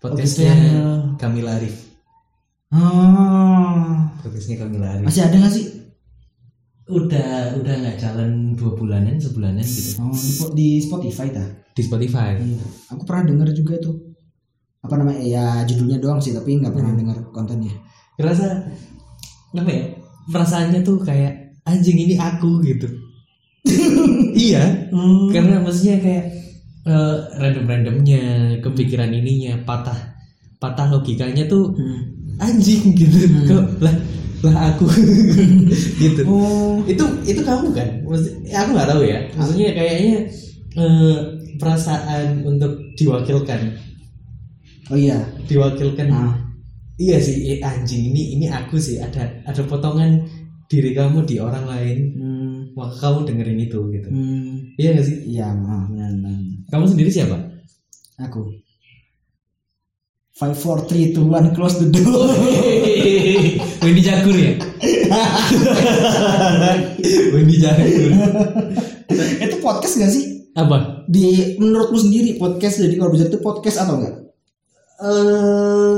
Oh, 0.00 0.08
gitu 0.10 0.10
podcastnya 0.16 0.48
ya, 0.48 0.54
Mil. 0.56 0.88
Kamila 1.16 1.54
Arif 1.54 1.89
Oh. 2.70 3.82
podcastnya 4.16 4.56
Kamila 4.56 4.94
Arif 4.94 5.04
Masih 5.04 5.22
ada 5.22 5.36
nggak 5.36 5.50
sih? 5.50 5.66
udah 6.86 7.54
udah 7.56 7.74
nggak 7.76 7.98
jalan 7.98 8.54
dua 8.54 8.74
bulanan 8.74 9.14
sebulanan 9.14 9.62
gitu 9.62 9.94
Oh, 9.98 10.10
di, 10.10 10.30
di 10.52 10.68
Spotify 10.80 11.30
ta? 11.30 11.42
di 11.70 11.82
Spotify 11.82 12.34
Iya. 12.34 12.66
Aku 12.88 13.02
pernah 13.04 13.22
denger 13.24 13.48
juga 13.52 13.78
tuh. 13.78 13.94
Apa 14.80 14.96
namanya? 14.96 15.20
Ya 15.20 15.44
judulnya 15.62 15.98
doang 15.98 16.18
sih, 16.18 16.30
tapi 16.30 16.56
nggak 16.56 16.72
pernah 16.72 16.90
denger 16.92 17.18
kontennya. 17.30 17.70
ngerasa 18.16 18.46
apa 19.52 19.66
ya 19.66 19.84
perasaannya 20.28 20.80
tuh 20.80 21.00
kayak 21.00 21.32
anjing 21.64 21.96
ini 21.96 22.14
aku 22.14 22.60
gitu 22.60 22.84
iya 24.36 24.86
karena 25.28 25.58
maksudnya 25.58 25.96
kayak 25.98 26.24
eh, 26.84 27.16
random-randomnya 27.34 28.22
kepikiran 28.60 29.08
ininya 29.10 29.56
patah 29.64 29.96
patah 30.56 30.86
logikanya 30.88 31.46
tuh 31.46 31.72
Hmm. 31.72 32.19
Anjing 32.40 32.82
gitu 32.92 33.16
kok 33.46 33.64
lah 33.78 33.94
lah 34.40 34.72
aku 34.72 34.88
gitu 36.02 36.20
Oh. 36.24 36.80
itu 36.84 37.04
itu 37.22 37.40
kamu 37.40 37.68
kan 37.70 37.88
Maksud- 38.02 38.40
aku 38.46 38.68
nggak 38.72 38.88
tahu 38.88 39.02
ya 39.04 39.18
maksudnya 39.30 39.68
kayaknya 39.70 40.16
eh, 40.74 41.16
perasaan 41.56 42.40
untuk 42.42 42.72
diwakilkan 42.96 43.76
Oh 44.88 44.96
iya. 44.96 45.22
diwakilkan 45.44 46.08
Ah. 46.08 46.34
iya 46.96 47.16
sih 47.16 47.36
eh, 47.48 47.60
anjing 47.60 48.10
ini 48.10 48.34
ini 48.34 48.46
aku 48.46 48.74
sih 48.76 48.96
ada 48.96 49.22
ada 49.44 49.62
potongan 49.62 50.24
diri 50.66 50.90
kamu 50.90 51.22
di 51.22 51.36
orang 51.36 51.62
lain 51.64 51.98
Hmm. 52.12 52.56
maka 52.72 52.96
kamu 53.02 53.18
dengerin 53.24 53.60
itu 53.60 53.78
gitu 53.90 54.08
Hmm. 54.08 54.56
iya 54.74 54.94
gak 54.94 55.04
sih 55.04 55.16
Iya, 55.28 55.46
benar. 55.52 55.84
kamu 56.68 56.84
sendiri 56.86 57.10
siapa 57.10 57.36
Aku. 58.20 58.46
Five, 60.40 60.56
four, 60.56 60.88
three, 60.88 61.12
two, 61.12 61.28
one, 61.28 61.52
close 61.52 61.76
the 61.76 61.92
door. 61.92 62.32
Wendy 63.84 64.00
Jagur 64.00 64.32
ya 64.32 64.56
Wendy 67.36 67.56
Jagur 67.60 68.12
itu 69.40 69.56
podcast 69.60 70.00
gak 70.00 70.12
sih? 70.12 70.48
apa 70.56 71.04
Di 71.08 71.56
menurutmu 71.60 71.98
sendiri 71.98 72.40
podcast 72.40 72.80
jadi 72.80 72.96
kalau 72.96 73.12
bisa 73.12 73.28
itu 73.28 73.36
podcast 73.40 73.84
atau 73.84 74.00
enggak? 74.00 74.14
eh 75.00 75.96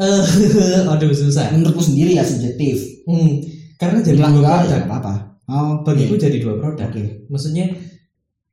eh 0.00 0.80
aduh 0.90 1.10
susah 1.10 1.50
Menurutmu 1.52 1.82
sendiri 1.82 2.18
ya 2.18 2.24
subjektif. 2.24 3.06
hmm, 3.06 3.32
karena 3.76 3.98
jadi 4.02 4.18
Bilang 4.18 4.34
dua 4.38 4.66
produk 4.66 4.82
apa-apa. 4.86 5.14
Oh, 5.50 5.72
bagiku 5.82 6.14
iya. 6.14 6.22
jadi 6.30 6.36
dua 6.42 6.54
produk 6.58 6.88
Oke. 6.90 7.26
maksudnya 7.26 7.66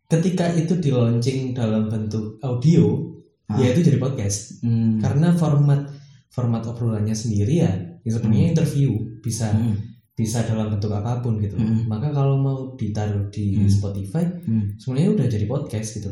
ketika 0.10 0.50
itu 0.54 0.74
di 0.82 0.90
launching 0.90 1.54
dalam 1.54 1.90
bentuk 1.90 2.42
audio 2.42 3.07
Ah. 3.48 3.56
ya 3.58 3.72
itu 3.72 3.80
jadi 3.82 3.96
podcast 3.96 4.60
Hmm. 4.60 5.00
karena 5.00 5.32
format 5.32 5.88
format 6.28 6.62
obrolannya 6.64 7.16
sendiri 7.16 7.64
ya, 7.64 7.72
sebenarnya 8.04 8.52
interview 8.52 8.92
bisa 9.20 9.50
Hmm. 9.50 9.80
bisa 10.14 10.44
dalam 10.44 10.68
bentuk 10.70 10.92
apa 10.92 11.20
pun 11.20 11.40
gitu 11.40 11.56
Hmm. 11.56 11.88
maka 11.88 12.12
kalau 12.12 12.36
mau 12.36 12.58
ditaruh 12.74 13.30
di 13.30 13.56
Hmm. 13.56 13.72
Spotify 13.72 14.28
Hmm. 14.44 14.76
sebenarnya 14.76 15.12
udah 15.16 15.28
jadi 15.28 15.46
podcast 15.46 15.96
gitu 15.96 16.12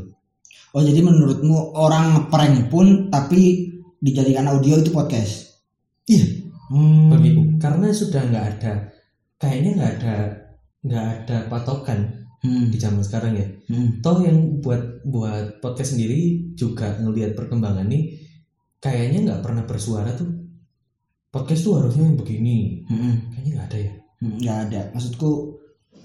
Oh 0.71 0.83
jadi 0.83 0.99
menurutmu 0.99 1.71
orang 1.73 2.05
ngeprank 2.27 2.67
pun 2.67 3.07
tapi 3.07 3.71
dijadikan 3.97 4.43
audio 4.45 4.75
itu 4.75 4.91
podcast? 4.91 5.63
iya 6.05 6.23
Hmm. 6.67 7.11
bagiku 7.11 7.41
karena 7.57 7.91
sudah 7.91 8.21
nggak 8.23 8.45
ada 8.57 8.73
kayaknya 9.35 9.71
nggak 9.75 9.91
ada 9.99 10.15
nggak 10.81 11.05
ada 11.05 11.37
patokan 11.47 11.99
Hmm. 12.43 12.67
di 12.71 12.77
zaman 12.77 13.01
sekarang 13.01 13.33
ya. 13.37 13.47
Hmm. 13.71 13.99
toh 14.03 14.19
yang 14.23 14.59
buat 14.63 15.03
buat 15.05 15.59
podcast 15.61 15.95
sendiri 15.95 16.51
juga 16.57 16.97
ngelihat 16.99 17.37
perkembangan 17.37 17.85
nih 17.87 18.15
kayaknya 18.81 19.19
nggak 19.29 19.41
pernah 19.45 19.63
bersuara 19.65 20.11
tuh. 20.17 20.29
Podcast 21.31 21.67
tuh 21.67 21.79
harusnya 21.83 22.07
yang 22.07 22.17
begini. 22.17 22.85
Hmm. 22.87 23.31
kayaknya 23.31 23.51
nggak 23.59 23.67
ada 23.71 23.77
ya. 23.79 23.93
Hmm, 24.23 24.35
nggak 24.39 24.57
ada. 24.69 24.81
Maksudku 24.95 25.29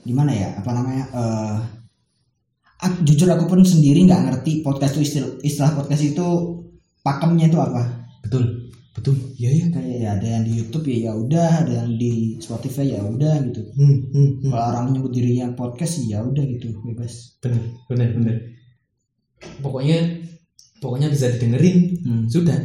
gimana 0.04 0.32
ya? 0.34 0.48
Apa 0.58 0.70
namanya? 0.74 1.04
Eh 1.10 1.58
Aku- 2.80 3.04
jujur 3.04 3.28
aku 3.28 3.44
pun 3.44 3.60
sendiri 3.60 4.08
nggak 4.08 4.24
ngerti 4.24 4.64
podcast 4.64 4.96
itu 4.96 5.04
istilah, 5.04 5.30
istilah 5.44 5.72
podcast 5.76 6.00
itu 6.00 6.26
pakemnya 7.04 7.52
itu 7.52 7.60
apa. 7.60 8.08
Betul 8.24 8.59
betul. 8.96 9.16
Iya 9.38 9.50
iya. 9.50 9.66
Kayak 9.70 9.96
ya 9.96 10.08
ada 10.18 10.26
yang 10.38 10.44
di 10.46 10.52
YouTube 10.58 10.84
ya 10.90 10.98
ya 11.10 11.12
udah. 11.14 11.50
Ada 11.66 11.72
yang 11.84 11.90
di 11.96 12.12
Spotify 12.42 12.94
ya 12.94 13.00
udah 13.02 13.34
gitu. 13.46 13.62
Hmm, 13.74 13.96
hmm, 14.10 14.30
hmm. 14.42 14.50
kalau 14.50 14.64
orang 14.74 14.84
menyebut 14.90 15.12
dirinya 15.14 15.46
podcast 15.54 16.02
ya 16.06 16.22
udah 16.22 16.44
gitu. 16.46 16.74
Bebas. 16.82 17.38
Bener 17.42 17.62
bener 17.86 18.08
bener. 18.16 18.36
Pokoknya 19.62 19.98
pokoknya 20.82 21.08
bisa 21.10 21.30
didengerin. 21.34 21.78
Hmm. 22.02 22.24
sudah. 22.26 22.58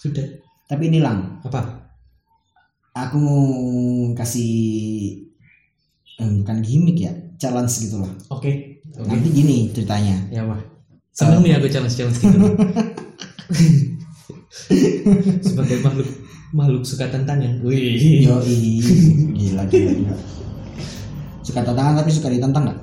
Sudah. 0.00 0.26
Tapi 0.70 0.88
ini 0.88 1.02
lang. 1.02 1.42
Apa? 1.42 1.90
Aku 2.90 3.16
mau 3.22 3.44
kasih 4.18 4.52
eh, 6.18 6.30
bukan 6.42 6.58
gimmick 6.62 6.98
ya. 7.02 7.12
Challenge 7.40 7.72
gitu 7.72 8.04
loh 8.04 8.12
oke. 8.28 8.52
Oke. 9.00 9.08
Nanti 9.08 9.28
gini 9.32 9.72
ceritanya. 9.72 10.28
Ya 10.28 10.44
wah. 10.44 10.60
Seneng 11.10 11.42
nih 11.42 11.58
aku 11.58 11.66
challenge 11.68 11.96
challenge 11.96 12.20
gitu 12.22 12.38
sebagai 15.46 15.78
makhluk 15.80 16.10
makhluk 16.50 16.82
suka 16.82 17.06
tantangan 17.06 17.62
wih. 17.62 18.26
Yo 18.26 18.42
gila 18.42 19.62
gila 19.70 19.92
gila. 19.94 20.14
Suka 21.46 21.62
tantangan 21.62 22.02
tapi 22.02 22.10
suka 22.10 22.28
ditantang 22.34 22.66
nggak? 22.66 22.80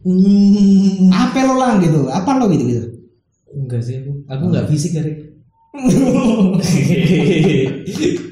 Hmm, 0.00 1.12
apa 1.12 1.44
lo 1.44 1.54
lang 1.60 1.84
gitu? 1.84 2.08
Apa 2.08 2.40
lo 2.40 2.48
gitu 2.48 2.64
gitu? 2.64 2.84
Enggak 3.52 3.84
sih 3.84 4.00
aku 4.00 4.24
aku 4.30 4.44
nggak 4.48 4.66
fisik 4.70 4.94
kali 4.96 5.12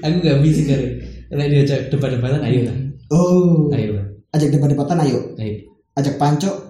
aku 0.02 0.16
nggak 0.22 0.40
fisik 0.42 0.64
kali 0.70 0.86
kalau 1.28 1.44
diajak 1.44 1.92
debat-debatan 1.92 2.40
ayo 2.48 2.60
lah. 2.72 2.76
Oh. 3.12 3.68
Ayo 3.72 4.00
lah. 4.00 4.06
Ajak 4.32 4.48
debat-debatan 4.48 4.96
ayo. 5.04 5.36
Ayo. 5.36 5.54
Ajak 5.92 6.16
panco 6.16 6.48
kak 6.48 6.67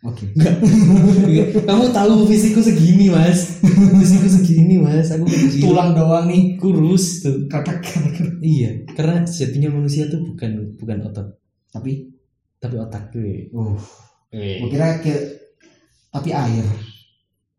oke 0.00 0.24
Enggak. 0.32 0.56
Kamu 1.68 1.84
tahu 1.92 2.24
fisikku 2.24 2.60
segini, 2.64 3.12
Mas. 3.12 3.60
Fisikku 4.00 4.28
segini, 4.28 4.80
Mas. 4.80 5.12
Aku 5.12 5.28
kecil. 5.28 5.60
tulang 5.60 5.92
doang 5.92 6.24
nih 6.28 6.56
kurus 6.56 7.20
tuh. 7.20 7.44
kakak 7.52 7.84
Iya, 8.40 8.88
karena 8.96 9.24
sejatinya 9.28 9.68
manusia 9.76 10.08
tuh 10.08 10.24
bukan 10.24 10.76
bukan 10.80 11.04
otot, 11.04 11.36
tapi 11.68 12.08
tapi 12.56 12.76
otak 12.80 13.12
gue. 13.12 13.52
uh 13.52 13.76
Eh, 14.30 14.62
kira 14.70 15.02
ke 15.02 15.10
tapi 16.10 16.30
air 16.30 16.62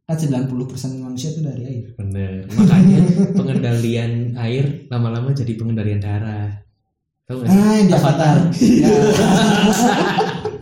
kan 0.08 0.16
90% 0.16 0.48
manusia 1.00 1.32
itu 1.36 1.44
dari 1.44 1.64
air 1.68 1.86
bener. 1.96 2.48
Makanya 2.52 3.00
pengendalian 3.32 4.36
air 4.36 4.88
lama-lama 4.88 5.32
jadi 5.32 5.56
pengendalian 5.56 6.00
darah. 6.00 6.52
Tahu 7.28 7.44
sih? 7.44 7.52
ah 7.52 7.80
di 7.80 7.92
avatar 7.96 8.38
ya. 8.60 8.92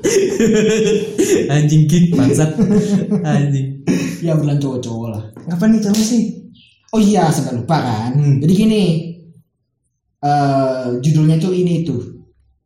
Anjing 1.53 1.83
gig 1.85 2.11
bangsat. 2.11 2.55
Anjing. 3.21 3.83
ya 4.19 4.35
bulan 4.35 4.57
cowok-cowok 4.57 5.07
lah 5.09 5.23
Apa 5.47 5.65
nih 5.65 5.79
calon 5.79 5.97
sih? 5.97 6.23
oh 6.89 6.97
iya 6.97 7.29
sampai 7.29 7.55
lupa 7.55 7.77
kan 7.77 8.11
Hmm. 8.13 8.37
jadi 8.39 8.53
gini 8.55 8.83
eh 10.19 10.85
judulnya 10.99 11.37
tuh 11.37 11.53
ini 11.53 11.83
itu 11.83 11.95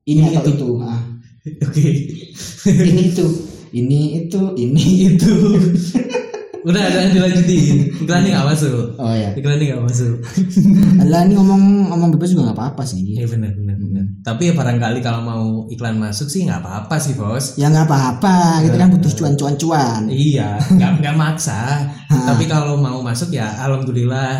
ini, 0.03 0.19
Ini 0.23 0.35
atau 0.35 0.49
itu. 0.49 0.65
itu, 0.65 0.69
Ah, 0.81 1.01
Oke. 1.65 1.85
ini 2.71 3.01
itu 3.07 3.25
ini 3.71 3.99
itu 4.21 4.41
ini 4.55 4.83
itu 5.11 5.33
Udah 6.63 6.79
ada 6.81 7.07
dilanjutin. 7.07 7.91
Iklannya 7.99 8.29
nggak 8.31 8.47
masuk. 8.49 8.95
oh 8.95 9.11
ya 9.11 9.29
Iklannya 9.33 9.65
nggak 9.69 9.83
masuk. 9.83 10.15
lah 11.11 11.21
ini 11.21 11.33
ngomong 11.33 11.61
ngomong 11.87 12.09
bebas 12.09 12.31
juga 12.31 12.47
nggak 12.47 12.57
apa-apa 12.57 12.83
sih 12.83 13.03
Iya 13.13 13.27
benar 13.27 13.51
benar 13.51 13.75
benar. 13.75 14.05
Tapi 14.21 14.41
ya 14.47 14.53
barangkali 14.53 14.99
kalau 14.99 15.21
mau 15.21 15.43
iklan 15.67 15.97
masuk 15.97 16.25
sih 16.25 16.43
nggak 16.43 16.59
apa-apa 16.59 16.95
sih 16.97 17.13
bos. 17.13 17.55
ya 17.55 17.67
nggak 17.67 17.83
apa-apa 17.83 18.35
kita 18.63 18.75
kan 18.77 18.89
butuh 18.89 19.11
cuan-cuan 19.13 19.55
cuan 19.55 20.01
Iya, 20.07 20.55
nggak 20.71 20.91
nggak 20.99 21.15
maksa. 21.15 21.83
Tapi 22.07 22.43
kalau 22.45 22.75
mau 22.75 22.99
masuk 22.99 23.29
ya 23.29 23.47
alhamdulillah. 23.59 24.39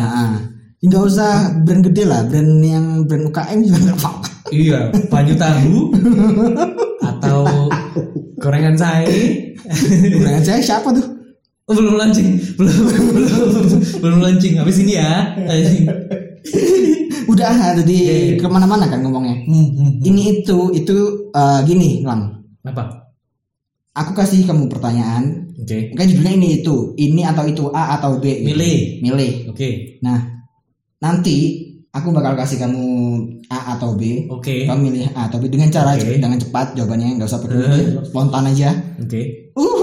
Nggak 0.80 1.02
usah 1.02 1.32
brand 1.60 1.80
gede 1.82 2.04
lah 2.04 2.24
brand 2.24 2.60
yang 2.60 3.04
brand 3.04 3.28
UKM 3.28 3.58
juga 3.62 3.78
nggak 3.82 3.98
apa-apa 4.00 4.28
Iya, 4.48 4.80
banyu 5.08 5.34
tahu 5.34 5.76
atau 7.10 7.38
gorengan 8.36 8.76
saya. 8.76 9.08
brand 10.14 10.44
saya 10.44 10.60
siapa 10.60 10.92
tuh 10.92 11.13
Oh, 11.64 11.72
belum 11.72 11.96
launching, 11.96 12.36
belum 12.60 12.76
belum 12.92 13.08
belum 14.04 14.18
launching. 14.20 14.60
Habis 14.60 14.84
ini 14.84 15.00
ya. 15.00 15.32
udah 17.24 17.50
tadi 17.74 17.96
Iya. 17.96 18.36
ke 18.36 18.46
mana-mana 18.46 18.84
kan 18.84 19.00
ngomongnya 19.00 19.48
Hmm, 19.48 19.56
hmm, 19.72 19.74
hmm. 19.74 19.92
ini 20.04 20.22
itu 20.38 20.58
itu 20.72 20.96
eh, 21.32 21.60
gini 21.64 22.04
lang 22.04 22.44
Apa? 22.62 23.10
aku 23.96 24.12
kasih 24.12 24.44
kamu 24.44 24.68
pertanyaan 24.68 25.48
Oke. 25.56 25.96
kan 25.96 26.04
judulnya 26.04 26.36
ini 26.36 26.48
itu 26.60 26.92
ini 26.94 27.24
atau 27.24 27.48
itu 27.48 27.72
A 27.72 27.96
atau 27.96 28.20
B 28.20 28.28
gitu. 28.28 28.52
Milih. 28.52 28.76
milih 29.00 29.32
Oke. 29.48 29.98
nah 29.98 30.20
nanti 31.00 31.64
aku 31.88 32.12
bakal 32.12 32.36
kasih 32.36 32.60
kamu 32.60 32.84
A 33.48 33.74
atau 33.74 33.96
B 33.96 34.28
Oke. 34.28 34.68
kamu 34.68 34.80
milih 34.84 35.08
A 35.16 35.26
atau 35.26 35.40
B 35.40 35.48
dengan 35.48 35.72
cara 35.72 35.96
Oke. 35.96 36.20
dengan 36.20 36.36
cepat 36.36 36.76
jawabannya 36.76 37.16
nggak 37.16 37.28
usah 37.28 37.40
Eh. 37.40 37.48
mikir 37.48 38.04
spontan 38.04 38.44
aja 38.46 38.70
Oke. 39.00 39.48
Uhuy. 39.56 39.73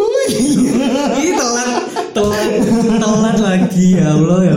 Ih 1.18 1.34
telat, 1.34 1.70
telat, 2.12 2.50
telat 2.98 3.38
lagi 3.38 3.98
ya 3.98 4.14
Allah 4.14 4.40
ya. 4.44 4.56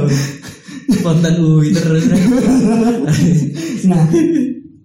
Spontan 0.91 1.35
uhui 1.39 1.73
terus. 1.73 2.05
nah 3.85 4.05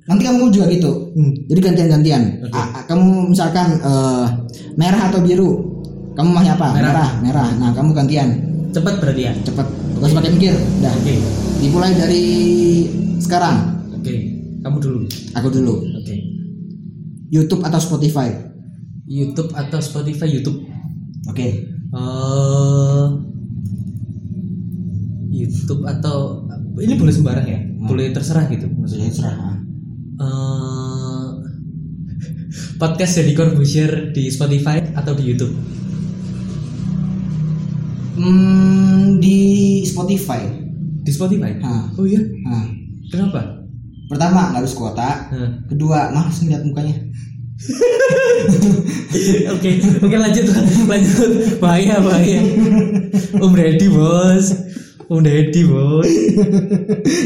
nanti 0.06 0.24
kamu 0.26 0.50
juga 0.50 0.66
gitu 0.68 0.92
Hmm. 1.12 1.32
jadi 1.46 1.60
gantian-gantian 1.62 2.24
Oke. 2.42 2.52
A- 2.52 2.72
a- 2.74 2.86
kamu 2.86 3.30
misalkan 3.30 3.78
eh, 3.78 4.26
merah 4.74 5.08
atau 5.08 5.20
biru 5.20 5.50
kamu 6.14 6.30
mau 6.30 6.42
apa 6.42 6.68
Merah. 6.74 6.82
merah 6.82 7.10
merah 7.22 7.50
nah 7.56 7.70
kamu 7.72 7.94
gantian 7.94 8.30
Cepat 8.70 8.98
berarti 8.98 9.22
ya. 9.24 9.34
cepet 9.40 9.68
gak 9.96 10.04
usah 10.04 10.18
pakai 10.18 10.32
mikir 10.32 10.54
dah 10.80 10.94
Oke. 10.94 11.14
dimulai 11.60 11.94
dari 11.94 12.26
sekarang 13.20 13.56
Oke. 13.94 14.16
Kamu 14.60 14.78
dulu. 14.78 15.00
aku 15.32 15.48
dulu 15.50 15.74
Oke. 15.96 16.16
YouTube 17.30 17.62
atau 17.62 17.78
Spotify 17.78 18.34
YouTube 19.06 19.50
atau 19.52 19.78
Spotify 19.80 20.28
YouTube. 20.28 20.69
Oke 21.30 21.48
eh 21.90 23.06
YouTube 25.30 25.86
atau 25.86 26.44
ini 26.80 26.96
boleh 26.96 27.14
sembarang 27.14 27.48
ya? 27.48 27.60
Boleh 27.80 28.12
terserah 28.12 28.50
gitu 28.50 28.68
maksudnya. 28.68 29.08
Maksudnya 29.08 29.12
serah 29.14 29.56
eh 30.20 31.30
podcast 32.76 33.14
jadi 33.20 33.32
Corbusier 33.34 33.92
di 34.12 34.28
Spotify 34.28 34.80
atau 34.94 35.14
di 35.14 35.24
YouTube? 35.28 35.54
hmm, 38.20 39.20
di 39.24 39.40
Spotify 39.84 40.44
Di 41.00 41.12
Spotify. 41.12 41.56
nah, 41.58 41.88
Oh 41.96 42.04
iya. 42.04 42.20
nah. 42.44 42.68
Kenapa? 43.10 43.42
pertama 44.10 44.50
nggak 44.50 44.66
harus 44.66 44.74
kuota 44.74 45.30
Nah. 45.30 45.52
kedua 45.70 46.10
malas 46.10 46.42
ngeliat 46.42 46.66
mukanya 46.66 46.98
Oke, 49.52 49.70
oke 50.00 50.16
lanjut 50.16 50.46
lanjut. 50.88 51.32
Bahaya 51.60 52.00
bahaya. 52.00 52.40
Om 53.36 53.52
Deddy 53.52 53.88
bos. 53.92 54.56
Om 55.12 55.20
Deddy 55.20 55.68
bos. 55.68 56.08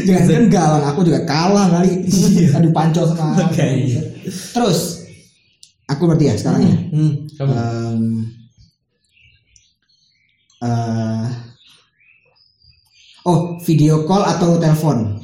jangan 0.08 0.26
kan 0.26 0.44
galang 0.50 0.84
aku 0.90 1.00
juga 1.06 1.22
kalah 1.28 1.68
kali 1.70 2.02
adu 2.50 2.68
panco 2.74 3.04
sama 3.06 3.36
Oke, 3.46 3.62
iya. 3.62 4.00
terus 4.56 5.04
aku 5.86 6.08
berarti 6.08 6.32
ya 6.32 6.34
sekarang 6.34 6.62
ya 6.66 6.76
Hmm, 6.90 7.12
kamu. 7.36 7.52
Em, 7.54 8.02
eh, 10.64 11.24
oh 13.28 13.60
video 13.62 14.02
call 14.08 14.24
atau 14.24 14.56
telepon 14.58 15.20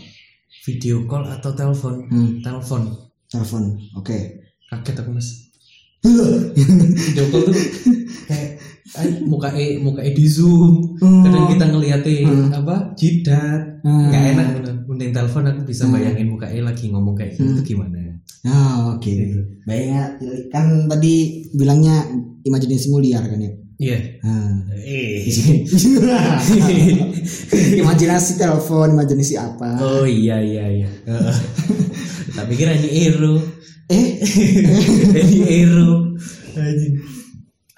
Video 0.68 1.08
call 1.08 1.24
atau 1.26 1.50
telepon? 1.56 2.04
Hmm. 2.12 2.38
Telepon. 2.44 2.82
telepon 3.26 3.64
oke 3.96 4.39
Kaget 4.70 4.96
aku 4.96 5.10
mas. 5.10 5.28
Video 6.00 7.24
call 7.28 7.44
tuh 7.44 7.52
kayak 8.24 8.56
ay, 8.96 9.20
muka 9.22 9.52
e 9.52 9.76
muka 9.78 10.00
e 10.00 10.10
di 10.10 10.24
zoom. 10.24 10.96
Hmm. 10.98 11.22
Kadang 11.22 11.44
kita 11.50 11.64
ngeliatin 11.68 12.26
Hmm. 12.26 12.48
apa 12.54 12.74
jidat. 12.94 13.82
Hmm. 13.82 14.08
Nggak 14.08 14.22
enak 14.32 14.46
bener. 14.56 14.74
Mending 14.86 15.10
telepon 15.12 15.44
aku 15.44 15.60
bisa 15.64 15.84
bayangin 15.86 16.26
muka 16.26 16.46
e 16.46 16.58
lagi 16.58 16.88
ngomong 16.88 17.14
kayak 17.14 17.34
gitu 17.34 17.60
Hmm. 17.60 17.66
gimana. 17.66 17.98
Ah, 18.40 18.96
oke 18.96 19.04
Gitu. 19.04 19.36
bayangnya 19.68 20.16
kan 20.48 20.88
tadi 20.88 21.44
bilangnya 21.52 22.08
imajinasimu 22.40 22.96
liar 22.96 23.20
kan 23.20 23.36
ya 23.36 23.52
Iya. 23.76 23.98
Ah. 24.24 24.64
Eh. 24.80 25.28
imajinasi 27.76 28.36
telepon 28.36 28.92
imajinasi 28.92 29.36
apa 29.36 29.76
Oh 29.76 30.04
iya 30.04 30.40
iya 30.40 30.64
iya. 30.72 30.88
Heeh. 31.04 31.36
tak 32.32 32.44
pikir 32.48 32.68
ini 32.70 32.88
Ero. 33.08 33.36
Eh 33.90 34.06
ini 35.18 35.38
Ero. 35.66 36.14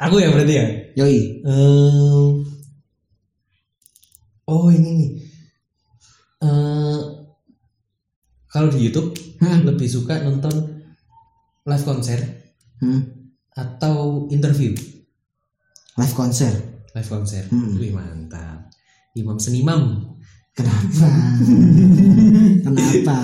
Aku 0.03 0.19
ya 0.21 0.29
berarti 0.29 0.55
ya. 0.55 0.67
yoi 0.99 1.41
Ehm, 1.47 2.45
oh 4.45 4.69
ini 4.69 4.91
nih. 4.99 5.11
Eh, 6.43 7.01
kalau 8.47 8.69
di 8.69 8.79
YouTube 8.85 9.17
Hmm. 9.43 9.67
lebih 9.67 9.91
suka 9.91 10.23
nonton 10.23 10.55
live 11.67 11.83
konser 11.83 12.23
hmm. 12.79 13.03
atau 13.59 14.31
interview 14.31 14.71
live 15.99 16.15
konser 16.15 16.55
live 16.95 17.11
konser 17.11 17.43
Hmm. 17.51 17.75
wih 17.75 17.91
mantap 17.91 18.71
imam 19.19 19.35
senimam 19.43 20.15
kenapa 20.55 21.11
kenapa 22.71 23.17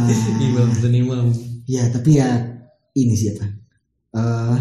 imam 0.42 0.68
senimam 0.74 1.30
ya 1.70 1.86
tapi 1.86 2.18
ya 2.18 2.57
ini 3.04 3.14
siapa? 3.14 3.46
Eh 4.14 4.56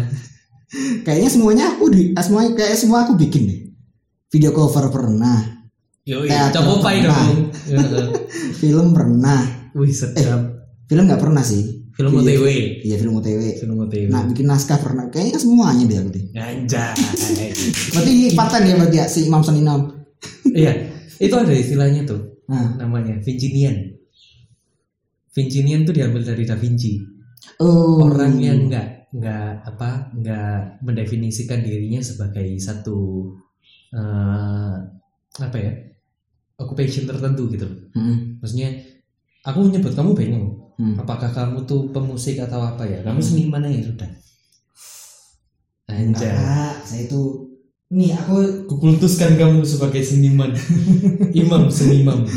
kayaknya 1.06 1.30
semuanya 1.32 1.64
aku 1.74 1.88
di 1.88 2.12
ah, 2.12 2.22
semuanya 2.22 2.54
kayak 2.54 2.76
semua 2.76 3.08
aku 3.08 3.16
bikin 3.16 3.42
deh. 3.48 3.60
Video 4.28 4.52
cover 4.52 4.92
pernah. 4.92 5.58
Yo 6.08 6.24
coba 6.24 6.88
dong 7.04 7.52
film 8.56 8.86
pernah. 8.96 9.40
Wih 9.76 9.92
sedap. 9.92 10.68
Film 10.88 11.04
nggak 11.04 11.20
pernah 11.20 11.44
sih. 11.44 11.88
Film 11.92 12.14
Video- 12.14 12.38
OTW 12.38 12.46
iya 12.86 12.94
film 12.94 13.18
OTW 13.18 13.58
film 13.58 13.74
OTW 13.82 14.06
nah 14.06 14.22
bikin 14.24 14.46
naskah 14.46 14.78
pernah. 14.78 15.10
Kayaknya 15.10 15.40
semuanya 15.42 15.84
deh 15.84 15.98
aku 15.98 16.10
deh. 16.14 16.24
Anjay. 16.36 16.94
Berarti 17.92 18.10
ini 18.14 18.26
paten 18.38 18.62
ya 18.64 18.74
berarti 18.78 18.96
ya 19.02 19.06
si 19.10 19.26
Imam 19.26 19.42
Seninam 19.42 19.98
iya 20.62 20.74
itu 21.18 21.34
ada 21.34 21.50
istilahnya 21.50 22.06
tuh 22.06 22.42
nah 22.46 22.78
namanya 22.78 23.18
Vincinian. 23.20 23.98
Vincinian 25.34 25.82
tuh 25.86 25.94
diambil 25.94 26.22
dari 26.24 26.42
Da 26.46 26.56
Vinci 26.58 26.98
oh 27.60 28.08
orang 28.08 28.34
yang 28.38 28.68
nggak 28.68 29.08
nggak 29.08 29.50
apa 29.64 30.12
nggak 30.12 30.84
mendefinisikan 30.84 31.64
dirinya 31.64 32.00
sebagai 32.04 32.44
satu 32.60 33.32
eh, 33.94 34.74
apa 35.38 35.56
ya 35.56 35.72
occupation 36.58 37.06
tertentu 37.06 37.46
gitu. 37.54 37.66
Hmm, 37.94 38.42
maksudnya 38.42 38.74
aku 39.46 39.70
menyebut 39.70 39.94
kamu 39.94 40.12
bingung 40.12 40.46
hmm. 40.76 40.98
apakah 40.98 41.30
kamu 41.30 41.64
tuh 41.64 41.88
pemusik 41.94 42.42
atau 42.42 42.60
apa 42.62 42.84
ya? 42.84 43.00
Kamu 43.06 43.20
seniman 43.22 43.64
ya 43.64 43.82
sudah. 43.82 44.10
Anjay. 45.88 46.28
Enggak, 46.28 46.74
saya 46.84 47.08
itu 47.08 47.48
nih 47.88 48.12
aku 48.12 48.68
kukultuskan 48.68 49.40
kamu 49.40 49.64
sebagai 49.64 50.04
seniman. 50.04 50.52
Imam 51.40 51.72
seniman 51.72 52.28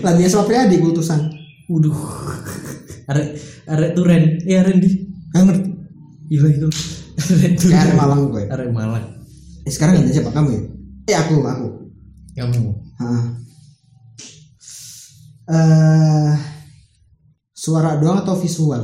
lagunya 0.00 0.30
Sopriadi 0.32 0.80
kultusan? 0.80 1.28
Waduh. 1.68 1.94
Arek 3.06 3.28
arek 3.66 3.90
turen. 3.94 4.22
Ya 4.44 4.60
Randy. 4.60 4.90
Nggak 5.30 5.42
ngerti 5.46 5.70
Iya 6.28 6.46
itu. 6.50 6.68
Arek 7.20 7.58
kayak 7.62 7.94
Malang 7.94 8.20
gue 8.28 8.42
Arek 8.46 8.68
Malang. 8.70 9.04
eh, 9.60 9.68
sekarang 9.68 10.00
yang 10.00 10.08
siapa 10.08 10.30
kamu 10.30 10.48
ya 10.50 10.62
eh 11.06 11.16
aku 11.16 11.42
aku 11.42 11.66
Kamu. 12.32 12.70
Heeh. 12.96 13.24
eh 15.46 16.32
suara 17.52 17.96
doang 17.96 18.22
atau 18.22 18.36
visual 18.36 18.82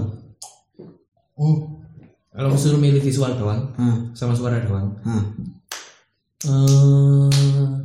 Oh. 1.37 1.85
Kalau 2.31 2.52
suruh 2.52 2.76
milih 2.76 2.98
visual 2.98 3.37
doang 3.37 3.72
Hah, 3.76 4.09
sama 4.12 4.33
suara 4.33 4.57
doang. 4.59 4.96
hah. 5.02 5.24
Eh 6.44 7.76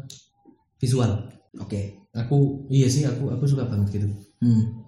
visual. 0.78 1.12
oke 1.56 1.82
Aku 2.14 2.68
iya 2.68 2.88
sih 2.88 3.04
aku 3.04 3.28
aku 3.30 3.44
suka 3.46 3.64
banget 3.66 3.88
gitu. 3.94 4.08
Hmm. 4.40 4.81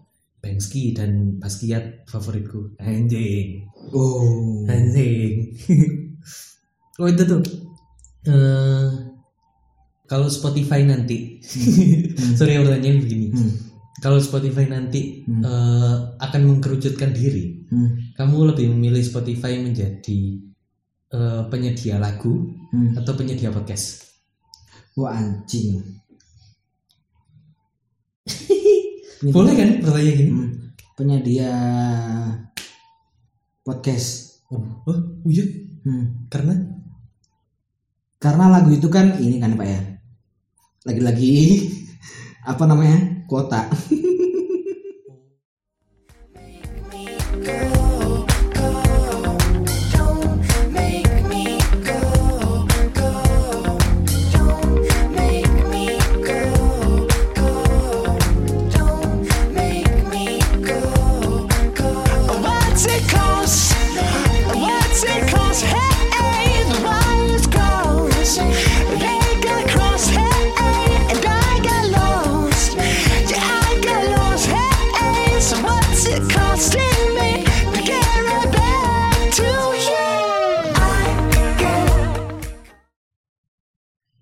Banksy 0.44 0.92
dan 0.92 1.40
Basquiat 1.40 2.04
favoritku. 2.04 2.76
Anjing. 2.84 3.64
oh 3.96 4.68
Anjing. 4.68 5.56
oh 7.00 7.08
itu 7.08 7.24
tuh. 7.24 7.40
Eh 8.28 8.88
kalau 10.04 10.28
Spotify 10.28 10.84
nanti, 10.84 11.40
sorry 12.38 12.60
aku 12.60 12.70
tanyain 12.70 13.00
begini. 13.00 13.32
Hmm, 13.34 13.52
Kalau 14.04 14.20
Spotify 14.20 14.68
nanti 14.68 15.24
Hmm. 15.24 15.40
eh, 15.42 15.96
akan 16.20 16.42
mengkerucutkan 16.44 17.16
diri, 17.16 17.64
hmm, 17.72 18.20
kamu 18.20 18.52
lebih 18.52 18.68
memilih 18.76 19.00
Spotify 19.00 19.58
menjadi 19.64 20.44
eh, 21.08 21.44
penyedia 21.48 21.98
lagu 22.04 22.52
hmm. 22.76 23.00
atau 23.00 23.16
penyedia 23.16 23.50
podcast? 23.50 24.04
wah 24.94 25.10
anjing 25.18 25.82
Boleh 29.32 29.54
kan 29.56 29.70
pertanyaan 29.80 30.18
gini? 30.20 30.32
Hmm, 30.36 30.50
penyedia 31.00 31.52
podcast. 33.64 34.44
Oh, 34.52 34.84
oh, 34.84 35.00
oh 35.24 35.32
iya, 35.32 35.48
Hmm. 35.88 36.28
karena? 36.28 36.56
Karena 38.20 38.52
lagu 38.52 38.72
itu 38.72 38.88
kan 38.92 39.16
ini 39.20 39.40
kan 39.40 39.56
pak 39.56 39.68
ya. 39.68 39.80
Lagi-lagi 40.84 41.64
apa 42.52 42.64
namanya 42.68 43.24
kuota 43.28 43.72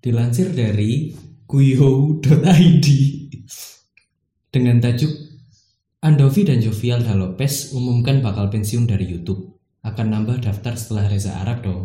dilansir 0.02 0.50
dari 0.50 1.14
guyo.id 1.46 2.86
dengan 4.50 4.76
tajuk 4.82 5.12
Andovi 6.02 6.42
dan 6.42 6.58
Jovial 6.58 7.06
Dalopes 7.06 7.70
umumkan 7.72 8.18
bakal 8.18 8.50
pensiun 8.50 8.90
dari 8.90 9.06
YouTube. 9.06 9.54
Akan 9.86 10.10
nambah 10.10 10.42
daftar 10.42 10.74
setelah 10.74 11.06
Reza 11.06 11.38
Arab 11.38 11.62
dong. 11.62 11.82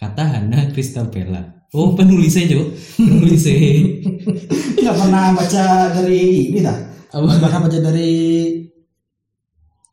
Kata 0.00 0.24
Hana 0.24 0.72
Kristabella. 0.72 1.68
Oh 1.76 1.92
penulisnya 1.92 2.48
Jo, 2.50 2.66
penulisnya. 2.96 3.54
nggak 4.80 4.96
pernah 4.96 5.24
baca 5.36 5.64
dari 5.94 6.50
ini 6.50 6.58
dah 6.64 6.74
nggak 7.14 7.38
pernah 7.46 7.60
baca 7.62 7.78
dari 7.78 8.10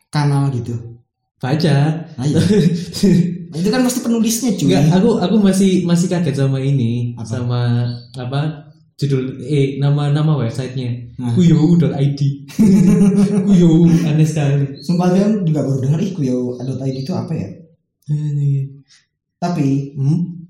kanal 0.10 0.50
gitu 0.50 0.74
Baca. 1.38 2.02
nah, 2.18 2.26
iya. 2.26 2.42
Itu 3.58 3.70
kan 3.70 3.82
pasti 3.82 4.00
penulisnya 4.02 4.54
cuy 4.54 4.66
Enggak, 4.70 4.84
aku 4.96 5.10
aku 5.18 5.36
masih 5.40 5.72
masih 5.84 6.08
kaget 6.08 6.36
sama 6.38 6.58
ini, 6.60 7.14
Apa? 7.18 7.26
sama 7.26 7.62
apa 8.16 8.40
judul 8.98 9.38
eh 9.42 9.78
nama 9.78 10.10
nama 10.10 10.38
websitenya 10.38 10.90
Nah. 11.18 11.34
kuyo.id. 11.34 12.22
Kuyo 13.48 13.70
aneh 14.06 14.26
sekali. 14.26 14.78
sumpah 14.82 15.10
dia 15.10 15.26
juga 15.42 15.66
baru 15.66 15.82
dengar 15.82 15.98
ih 15.98 16.14
kuyo 16.14 16.58
adot 16.58 16.78
ID 16.78 17.02
itu 17.02 17.14
apa 17.14 17.34
ya 17.34 17.50
tapi 19.38 19.94
Hmm? 19.94 20.46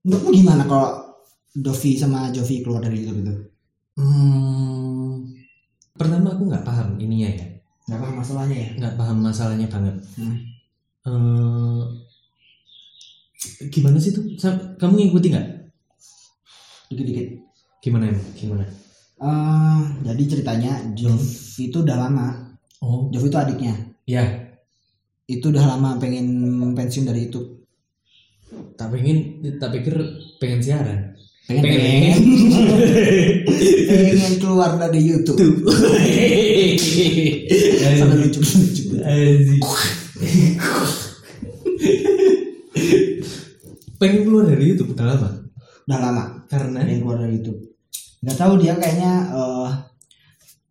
menurutmu 0.00 0.30
gimana 0.32 0.64
kalau 0.64 1.16
Dovi 1.52 1.94
sama 1.94 2.28
Jovi 2.30 2.60
keluar 2.60 2.80
dari 2.80 3.04
itu 3.04 3.12
Hmm, 4.00 5.28
pertama 5.92 6.32
aku 6.32 6.48
nggak 6.48 6.64
paham 6.64 6.96
ininya 6.96 7.28
ya, 7.28 7.44
nggak 7.84 8.00
paham 8.00 8.14
masalahnya 8.16 8.56
ya 8.56 8.68
nggak 8.80 8.94
paham 8.96 9.16
masalahnya 9.20 9.66
banget. 9.68 9.96
Hmm. 10.16 10.36
Eh, 11.00 11.82
gimana 13.68 13.96
sih 13.96 14.12
tuh? 14.12 14.24
Kamu 14.76 14.94
ngikuti 14.96 15.32
nggak? 15.32 15.48
dikit-dikit 16.90 17.28
Gimana 17.80 18.10
emang? 18.10 18.26
Gimana? 18.34 18.64
Eh, 19.20 19.80
jadi 20.02 20.22
ceritanya 20.26 20.72
Jovi 20.92 21.70
itu 21.70 21.78
udah 21.80 21.96
lama 21.96 22.26
Oh, 22.80 23.12
Jovi 23.12 23.28
itu 23.28 23.36
adiknya 23.36 23.76
ya. 24.04 24.24
itu 25.24 25.46
udah 25.46 25.76
lama 25.76 26.00
pengen 26.00 26.26
pensiun 26.74 27.06
dari 27.06 27.28
YouTube 27.28 27.60
Tak 28.74 28.90
pengen, 28.90 29.38
tak 29.60 29.70
pikir 29.70 29.94
pengen 30.40 30.58
siaran. 30.58 31.14
pengen 31.46 31.62
Pengen. 31.62 32.18
pengen, 33.86 34.34
keluar 34.42 34.74
dari 34.74 35.00
YouTube 35.04 35.38
sampai 37.94 38.16
lucu 38.18 38.40
lucu. 38.40 38.82
Pengen 44.00 44.20
keluar 44.24 44.44
dari 44.48 44.64
YouTube? 44.72 44.92
Udah 44.96 45.06
lama? 45.16 45.30
Udah 45.88 45.98
lama. 46.00 46.24
Karena? 46.48 46.84
Pengen 46.84 47.00
keluar 47.04 47.18
dari 47.24 47.40
YouTube. 47.40 47.60
Nggak 48.20 48.36
tahu 48.36 48.60
dia 48.60 48.76
kayaknya 48.76 49.32
eh 49.32 49.70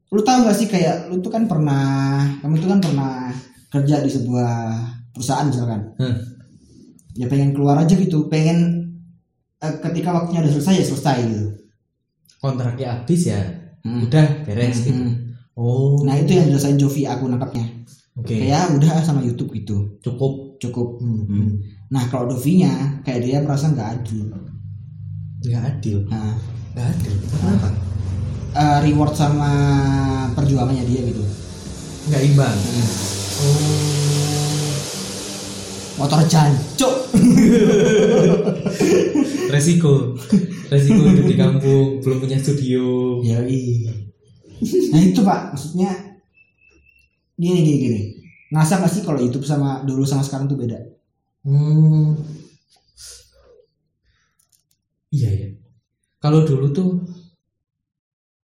lu 0.10 0.26
tahu 0.26 0.42
gak 0.42 0.58
sih 0.58 0.66
kayak 0.66 1.06
lu 1.14 1.22
tuh 1.22 1.30
kan 1.30 1.46
pernah 1.46 2.26
kamu 2.42 2.58
itu 2.58 2.66
kan 2.66 2.82
pernah 2.82 3.30
kerja 3.70 4.02
di 4.02 4.10
sebuah 4.10 4.54
perusahaan 5.14 5.46
misalkan. 5.46 5.94
Hah. 6.02 6.18
ya 7.18 7.26
pengen 7.30 7.54
keluar 7.54 7.78
aja 7.82 7.94
gitu. 7.98 8.30
Pengen 8.30 8.90
eh, 9.62 9.76
ketika 9.82 10.14
waktunya 10.14 10.46
udah 10.46 10.54
selesai 10.54 10.82
ya 10.82 10.86
selesai 10.86 11.18
gitu. 11.26 11.48
Kontraknya 12.40 13.02
habis 13.02 13.22
ya? 13.28 13.42
Hmm. 13.80 14.04
udah 14.06 14.44
beres 14.44 14.84
gitu. 14.84 14.98
Hmm. 14.98 15.16
oh. 15.56 16.04
Nah 16.04 16.20
itu 16.20 16.36
yang 16.36 16.52
dirasain 16.52 16.78
Jovi 16.78 17.08
aku 17.08 17.30
nangkapnya 17.30 17.80
oke. 18.20 18.28
Kayak 18.28 18.76
udah 18.76 18.92
sama 19.02 19.24
YouTube 19.24 19.56
gitu 19.56 19.98
cukup. 20.04 20.60
Cukup. 20.60 21.00
Hmm. 21.00 21.24
Hmm. 21.26 21.50
nah 21.90 22.04
kalau 22.12 22.30
Dovinya 22.30 23.02
kayak 23.08 23.24
dia 23.24 23.38
merasa 23.40 23.72
nggak 23.72 23.90
adil. 24.00 24.28
Nggak 25.48 25.64
adil? 25.76 25.98
Nah. 26.12 26.36
Nggak 26.76 26.88
adil? 26.94 27.14
Kenapa? 27.32 27.70
Eh, 28.50 28.80
reward 28.90 29.14
sama 29.16 29.52
perjuangannya 30.36 30.84
dia 30.84 31.02
gitu. 31.08 31.24
Nggak 32.12 32.22
imbang? 32.28 32.58
Hmm. 32.60 32.88
oh. 33.44 34.00
Motor 36.00 36.24
jancuk. 36.32 36.96
Resiko. 39.54 40.16
Resiko 40.72 41.02
hidup 41.04 41.26
di 41.28 41.36
kampung 41.36 42.00
belum 42.00 42.18
punya 42.24 42.40
studio. 42.40 43.20
Ya 43.20 43.44
nah 44.96 45.00
itu 45.04 45.20
pak. 45.24 45.56
Maksudnya 45.56 45.92
gini 47.40 47.60
gini 47.64 47.78
gini. 47.80 48.00
Ngerasa 48.52 48.84
nggak 48.84 48.92
sih 48.92 49.02
kalau 49.08 49.20
YouTube 49.24 49.48
sama 49.48 49.82
dulu 49.88 50.04
sama 50.04 50.22
sekarang 50.26 50.52
tuh 50.52 50.60
beda? 50.60 50.80
Hmm. 51.48 52.20
iya 55.10 55.30
ya 55.34 55.48
kalau 56.22 56.46
dulu 56.46 56.70
tuh 56.70 56.90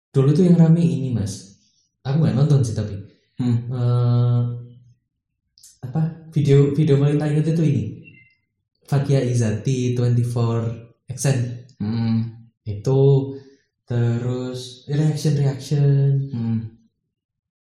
dulu 0.09 0.29
tuh 0.31 0.47
yang 0.47 0.55
rame 0.57 0.79
ini 0.81 1.11
mas. 1.11 1.59
Aku 2.07 2.23
nggak 2.23 2.37
nonton 2.37 2.63
sih 2.63 2.71
tapi. 2.73 2.95
Hmm. 3.35 3.57
Eh, 3.67 4.41
apa? 5.83 6.01
Video 6.31 6.71
video 6.71 6.95
paling 6.95 7.19
tak 7.19 7.35
ingat 7.35 7.51
itu 7.51 7.63
ini. 7.67 7.83
Fatia 8.85 9.19
Izati 9.19 9.97
24 9.97 11.09
Accent 11.09 11.65
Hmm. 11.75 12.47
itu 12.63 13.01
terus 13.83 14.87
reaction 14.87 15.35
reaction 15.35 16.31
Hmm. 16.31 16.59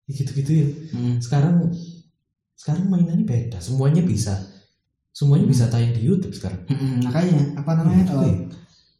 Gitu-gitu 0.09 0.51
ya. 0.51 0.67
Hmm. 0.91 1.15
sekarang 1.21 1.69
sekarang 2.53 2.89
mainannya 2.89 3.23
beda. 3.23 3.61
Semuanya 3.61 4.01
bisa. 4.01 4.35
Semuanya 5.09 5.45
bisa 5.45 5.67
tayang 5.67 5.93
di 5.93 6.03
YouTube 6.03 6.33
sekarang. 6.33 6.65
Hmm, 6.67 6.99
makanya 7.01 7.55
apa 7.55 7.71
namanya 7.73 8.03
Gitu 8.03 8.15
eh, 8.15 8.25
ya. 8.25 8.35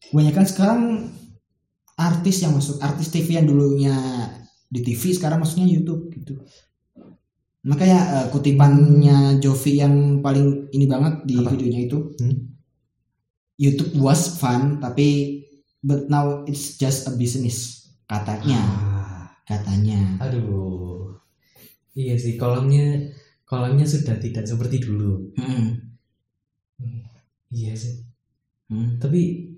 kebanyakan 0.10 0.45
sekarang 0.45 0.82
artis 1.95 2.38
yang 2.39 2.56
masuk 2.56 2.80
artis 2.80 3.10
TV 3.10 3.36
yang 3.36 3.45
dulunya 3.45 3.93
di 4.65 4.80
TV 4.80 5.12
sekarang 5.12 5.41
masuknya 5.41 5.67
YouTube 5.67 6.08
gitu. 6.13 6.39
Makanya 7.62 8.00
eh, 8.15 8.28
kutipannya 8.32 9.17
Jovi 9.38 9.84
yang 9.84 10.24
paling 10.24 10.72
ini 10.72 10.86
banget 10.88 11.28
di 11.28 11.36
Apa? 11.38 11.52
videonya 11.52 11.82
itu 11.84 11.98
Hmm? 12.15 12.56
YouTube 13.60 13.91
was 14.00 14.39
fun 14.39 14.80
tapi 14.80 15.43
but 15.84 16.08
now 16.08 16.48
it's 16.48 16.80
just 16.80 17.04
a 17.06 17.13
business 17.13 17.91
katanya. 18.08 18.56
Ah, 18.63 19.24
katanya. 19.43 20.00
Aduh 20.24 20.88
iya 22.00 22.16
sih 22.16 22.34
kolamnya 22.34 23.12
kolamnya 23.44 23.84
sudah 23.84 24.16
tidak 24.16 24.46
seperti 24.46 24.80
dulu. 24.80 25.36
Hmm, 25.36 26.00
iya 27.52 27.74
sih. 27.74 28.06
Hmm. 28.70 29.02
tapi 29.02 29.50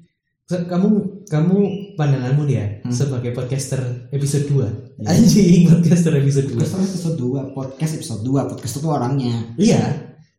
kamu 0.47 0.88
kamu 1.27 1.56
pandanganmu 1.95 2.43
nih 2.43 2.56
ya 2.56 2.67
Hmm. 2.82 2.91
sebagai 2.91 3.32
podcaster 3.32 3.80
episode 4.10 4.47
2 4.47 4.67
Iya. 4.99 5.08
anjing 5.08 5.63
podcaster 5.65 6.12
episode 6.13 6.47
2 6.49 6.60
Podcast 6.60 6.84
episode 6.89 7.17
2 7.17 7.51
podcast 7.51 7.93
episode 7.95 8.21
2 8.21 8.49
podcast 8.49 8.73
itu 8.73 8.88
orangnya. 8.88 9.36
Iya 9.56 9.82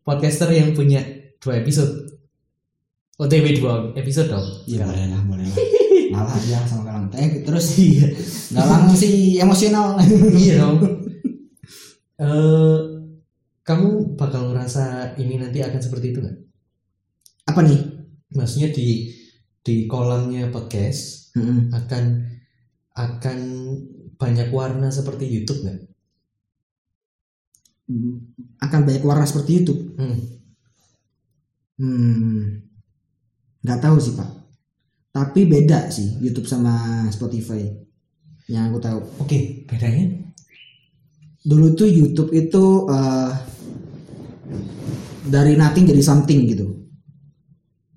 podcaster 0.03 0.49
yang 0.51 0.73
punya 0.73 1.01
dua 1.39 1.59
episode. 1.59 2.13
OTW 3.15 3.47
dua 3.57 3.73
episode 3.95 4.29
dong. 4.29 4.47
Iya 4.65 4.85
boleh 4.85 5.05
lah 5.09 5.23
boleh 5.23 5.45
lah. 5.45 5.57
Ngalah 6.13 6.35
aja 6.37 6.59
sama 6.67 6.83
Galang 6.85 7.07
teh 7.09 7.41
terus 7.41 7.67
iya 7.79 8.05
Galang 8.53 8.93
si 8.93 9.09
emosional. 9.37 9.97
Iya 10.33 10.61
dong 10.61 10.77
Eh, 12.23 12.79
kamu 13.69 13.89
bakal 14.21 14.43
ngerasa 14.51 14.85
ini 15.23 15.35
nanti 15.43 15.59
akan 15.63 15.81
seperti 15.83 16.07
itu 16.15 16.19
nggak? 16.23 16.37
Apa 17.51 17.61
nih? 17.67 17.81
Maksudnya 18.39 18.69
di 18.73 18.89
di 19.67 19.75
kolamnya 19.93 20.51
podcast 20.55 21.03
Hmm. 21.39 21.73
akan 21.73 22.05
akan 22.95 23.39
banyak 24.21 24.49
warna 24.53 24.89
seperti 24.93 25.25
YouTube 25.35 25.61
nggak? 25.65 25.81
Akan 28.63 28.87
banyak 28.87 29.03
warna 29.03 29.27
seperti 29.27 29.53
itu 29.67 29.75
Hmm. 29.99 30.17
hmm. 31.81 32.43
Nggak 33.63 33.81
tahu 33.83 33.97
sih 34.03 34.15
pak. 34.19 34.31
Tapi 35.13 35.41
beda 35.51 35.91
sih 35.93 36.19
YouTube 36.25 36.49
sama 36.49 37.07
Spotify 37.13 37.63
yang 38.49 38.71
aku 38.71 38.79
tahu. 38.83 39.01
Oke 39.23 39.67
bedanya 39.69 40.22
dulu 41.43 41.67
tuh 41.73 41.87
YouTube 41.87 42.31
itu 42.31 42.65
eh, 42.87 43.31
dari 45.25 45.55
nothing 45.55 45.85
jadi 45.87 46.03
something 46.03 46.41
gitu. 46.47 46.67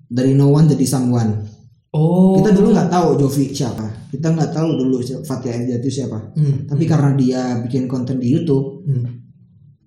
Dari 0.06 0.32
no 0.32 0.50
one 0.50 0.66
jadi 0.66 0.86
someone. 0.86 1.42
Oh. 1.90 2.38
Kita 2.38 2.52
dulu 2.52 2.70
nggak 2.70 2.90
tahu 2.90 3.08
Jovi 3.16 3.50
siapa. 3.50 3.86
Kita 4.12 4.30
nggak 4.30 4.50
tahu 4.52 4.68
dulu 4.76 4.96
Fatia 5.22 5.52
Edi 5.56 5.74
itu 5.74 5.90
siapa. 5.92 6.18
Hmm. 6.36 6.68
tapi 6.68 6.84
karena 6.84 7.10
dia 7.16 7.40
bikin 7.58 7.86
konten 7.86 8.18
di 8.18 8.30
YouTube 8.30 8.86
Hmm. 8.86 9.24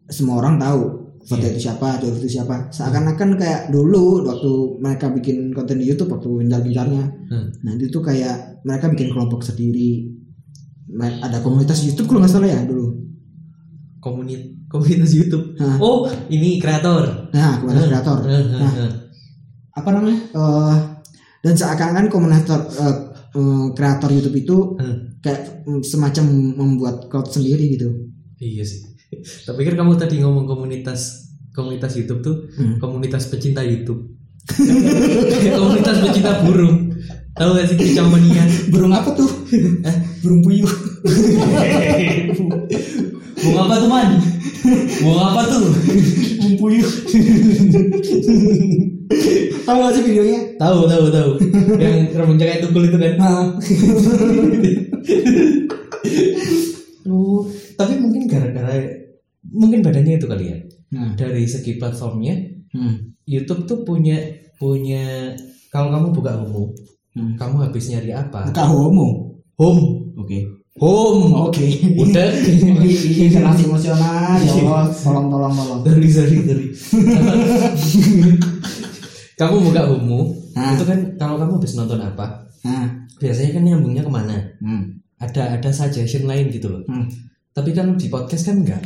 semua 0.05 0.41
orang 0.41 0.57
tahu 0.57 0.81
Fatia 1.23 1.47
Iya. 1.47 1.53
itu 1.53 1.59
siapa 1.69 1.87
Jovi 2.01 2.17
itu 2.19 2.29
siapa. 2.35 2.67
Seakan-akan 2.69 3.37
kayak 3.37 3.61
dulu 3.69 4.25
waktu 4.25 4.51
mereka 4.79 5.07
bikin 5.09 5.53
konten 5.53 5.77
di 5.77 5.85
YouTube 5.85 6.11
waktu 6.11 6.27
gencar-gencarnya 6.43 7.03
Hmm. 7.29 7.47
nah 7.61 7.71
itu 7.75 7.87
tuh 7.89 8.01
kayak 8.01 8.63
mereka 8.65 8.89
bikin 8.89 9.09
kelompok 9.09 9.39
sendiri. 9.41 10.09
Ada 10.97 11.39
komunitas 11.39 11.85
YouTube 11.85 12.09
kalau 12.09 12.25
nggak 12.25 12.33
salah 12.33 12.49
ya 12.49 12.59
dulu 12.65 12.78
komunitas 13.99 14.47
komunitas 14.67 15.11
YouTube 15.11 15.55
Hah. 15.55 15.75
oh 15.77 15.97
ini 16.27 16.57
kreator 16.57 17.29
nah 17.29 17.59
komunitas 17.59 17.83
Hmm. 17.83 17.93
kreator 17.93 18.17
hmm, 18.21 18.45
Nah. 18.53 18.71
hmm. 18.73 18.91
apa 19.73 19.89
namanya 19.91 20.19
eh, 20.29 20.75
dan 21.39 21.53
seakan-akan 21.53 22.07
komunitas 22.07 22.47
eh, 22.75 22.95
eh, 23.33 23.65
kreator 23.71 24.09
YouTube 24.09 24.37
itu 24.37 24.57
Hmm. 24.75 24.97
kayak 25.19 25.41
mm, 25.63 25.81
semacam 25.81 26.25
membuat 26.55 26.95
cloud 27.05 27.27
sendiri 27.27 27.69
gitu 27.69 27.91
iya 28.37 28.61
sih 28.61 28.87
tak 29.45 29.53
pikir 29.53 29.73
kamu 29.73 29.95
tadi 29.95 30.19
ngomong 30.19 30.45
komunitas 30.45 31.27
komunitas 31.51 31.93
YouTube 31.93 32.21
tuh 32.21 32.35
Hmm. 32.53 32.77
komunitas 32.77 33.27
pecinta 33.27 33.59
YouTube 33.59 34.15
komunitas 35.53 35.97
pecinta 35.99 36.41
burung 36.41 36.89
tahu 37.31 37.53
gak 37.53 37.67
sih 37.67 37.77
kicamania 37.77 38.41
burung 38.67 38.89
apa 38.89 39.13
tuh 39.13 39.29
eh, 39.81 39.95
burung 40.19 40.41
puyuh 40.41 40.67
Mau 43.39 43.55
apa 43.63 43.75
tuh 43.77 43.89
man? 43.89 44.09
Mau 45.01 45.15
apa 45.17 45.41
tuh? 45.47 45.63
burung 46.39 46.55
puyuh 46.57 46.89
tahu 49.63 49.77
gak 49.79 49.93
sih 49.93 50.03
videonya 50.03 50.39
Tahu 50.57 50.79
tahu 50.85 51.05
tahu. 51.07 51.31
Yang 51.77 51.97
rambutnya 52.15 52.45
kayak 52.47 52.61
tukul 52.65 52.83
itu 52.85 52.97
kan. 52.97 53.13
Oh, 57.09 57.41
tapi 57.73 57.97
mungkin 57.97 58.29
gara-gara 58.29 58.77
mungkin 59.41 59.81
badannya 59.81 60.21
itu 60.21 60.27
kali 60.29 60.45
ya. 60.45 60.57
nah. 60.89 61.09
Dari 61.13 61.45
segi 61.45 61.77
platformnya, 61.77 62.37
Hmm. 62.69 63.17
YouTube 63.25 63.65
tuh 63.65 63.81
punya 63.81 64.13
punya 64.55 65.33
kalau 65.69 65.89
kamu 65.89 66.07
buka 66.13 66.37
Homo, 66.37 66.69
Hmm. 67.17 67.33
kamu 67.33 67.65
habis 67.65 67.89
nyari 67.89 68.13
apa? 68.13 68.45
buka 68.45 68.61
homo 68.69 69.33
Home, 69.57 70.13
oke 70.13 70.58
home. 70.79 71.35
oke 71.35 71.65
Udah. 71.99 72.27
Ih, 72.81 73.29
relasi 73.29 73.63
emosional 73.67 74.39
ya 74.39 74.51
Allah 74.63 74.87
tolong 74.91 75.27
tolong 75.27 75.53
tolong 75.53 75.79
Dari 75.83 76.07
dari 76.09 76.37
dari. 76.43 76.65
kamu 79.39 79.55
buka 79.71 79.81
Homo, 79.87 80.35
Nah. 80.51 80.75
itu 80.75 80.83
kan 80.83 80.99
kalau 81.15 81.39
kamu 81.39 81.51
habis 81.55 81.73
nonton 81.79 81.99
apa, 82.03 82.43
nah 82.67 82.91
biasanya 83.15 83.55
kan 83.55 83.63
nyambungnya 83.63 84.03
ke 84.03 84.11
mana? 84.11 84.35
hmm. 84.59 84.83
Ada 85.19 85.55
ada 85.55 85.69
suggestion 85.71 86.27
lain 86.27 86.51
gitu 86.51 86.67
loh. 86.67 86.83
Hmm. 86.87 87.07
Tapi 87.51 87.71
kalau 87.71 87.95
di 87.95 88.07
podcast 88.07 88.47
kan 88.47 88.59
enggak. 88.59 88.83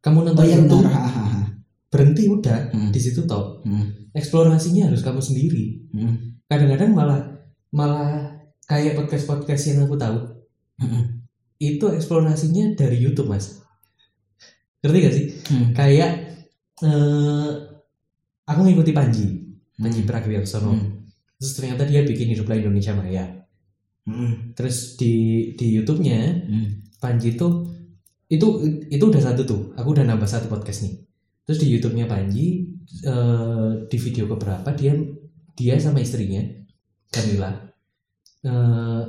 Kamu 0.00 0.24
nonton 0.24 0.40
oh 0.40 0.48
iya 0.48 0.56
ha, 0.88 1.00
ha. 1.04 1.44
berhenti 1.88 2.24
udah 2.24 2.72
Hmm. 2.72 2.88
di 2.88 3.00
situ 3.00 3.24
toh. 3.24 3.60
Hmm. 3.64 4.08
Eksplorasinya 4.12 4.88
harus 4.88 5.00
kamu 5.00 5.20
sendiri. 5.20 5.84
Hmm. 5.92 6.40
Kadang-kadang 6.48 6.92
malah 6.92 7.20
malah 7.72 8.36
kayak 8.64 8.96
podcast-podcast 8.96 9.62
yang 9.72 9.84
aku 9.84 9.96
tahu 9.96 10.16
Hmm. 10.80 11.04
itu 11.60 11.84
eksplorasinya 11.92 12.72
dari 12.72 12.96
YouTube 12.96 13.28
mas. 13.28 13.60
Ngerti 14.80 14.98
gak 15.04 15.14
sih? 15.14 15.26
Hmm. 15.52 15.66
Kayak 15.76 16.12
eh, 16.80 17.50
aku 18.48 18.60
ngikuti 18.64 18.92
Panji, 18.96 19.26
Panji 19.76 20.00
Hmm. 20.00 20.08
Pragiwaksono. 20.08 20.72
Hmm. 20.72 21.04
Terus 21.36 21.52
ternyata 21.56 21.84
dia 21.84 22.00
bikin 22.04 22.32
hiduplah 22.32 22.56
Indonesia 22.56 22.96
Maya. 22.96 23.24
Hmm. 24.08 24.56
Terus 24.56 24.96
di 24.96 25.12
di 25.54 25.76
YouTube-nya 25.76 26.48
Hmm. 26.48 26.68
Panji 26.96 27.36
itu 27.36 27.48
itu 28.32 28.46
itu 28.88 29.04
udah 29.04 29.20
satu 29.20 29.44
tuh. 29.44 29.60
Aku 29.76 29.92
udah 29.92 30.04
nambah 30.08 30.28
satu 30.28 30.48
podcast 30.48 30.88
nih. 30.88 30.96
Terus 31.44 31.58
di 31.60 31.68
YouTube-nya 31.76 32.08
Panji 32.08 32.72
eh, 33.04 33.70
di 33.84 33.96
video 34.00 34.24
keberapa 34.32 34.72
dia 34.72 34.96
dia 35.52 35.76
sama 35.76 36.00
istrinya 36.00 36.40
Camila 37.12 37.52
eh, 38.48 39.02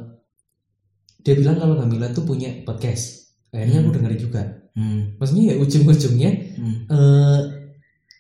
dia 1.22 1.34
bilang 1.34 1.58
kalau 1.58 1.78
Camila 1.78 2.10
tuh 2.10 2.24
punya 2.24 2.50
podcast. 2.62 3.34
Akhirnya 3.52 3.82
aku 3.82 3.90
Hmm. 3.92 3.98
dengerin 4.00 4.22
juga. 4.22 4.42
Hmm. 4.74 5.02
Maksudnya 5.20 5.44
ya 5.52 5.56
ujung-ujungnya 5.60 6.32
Hmm. 6.58 6.76
eh, 6.88 7.42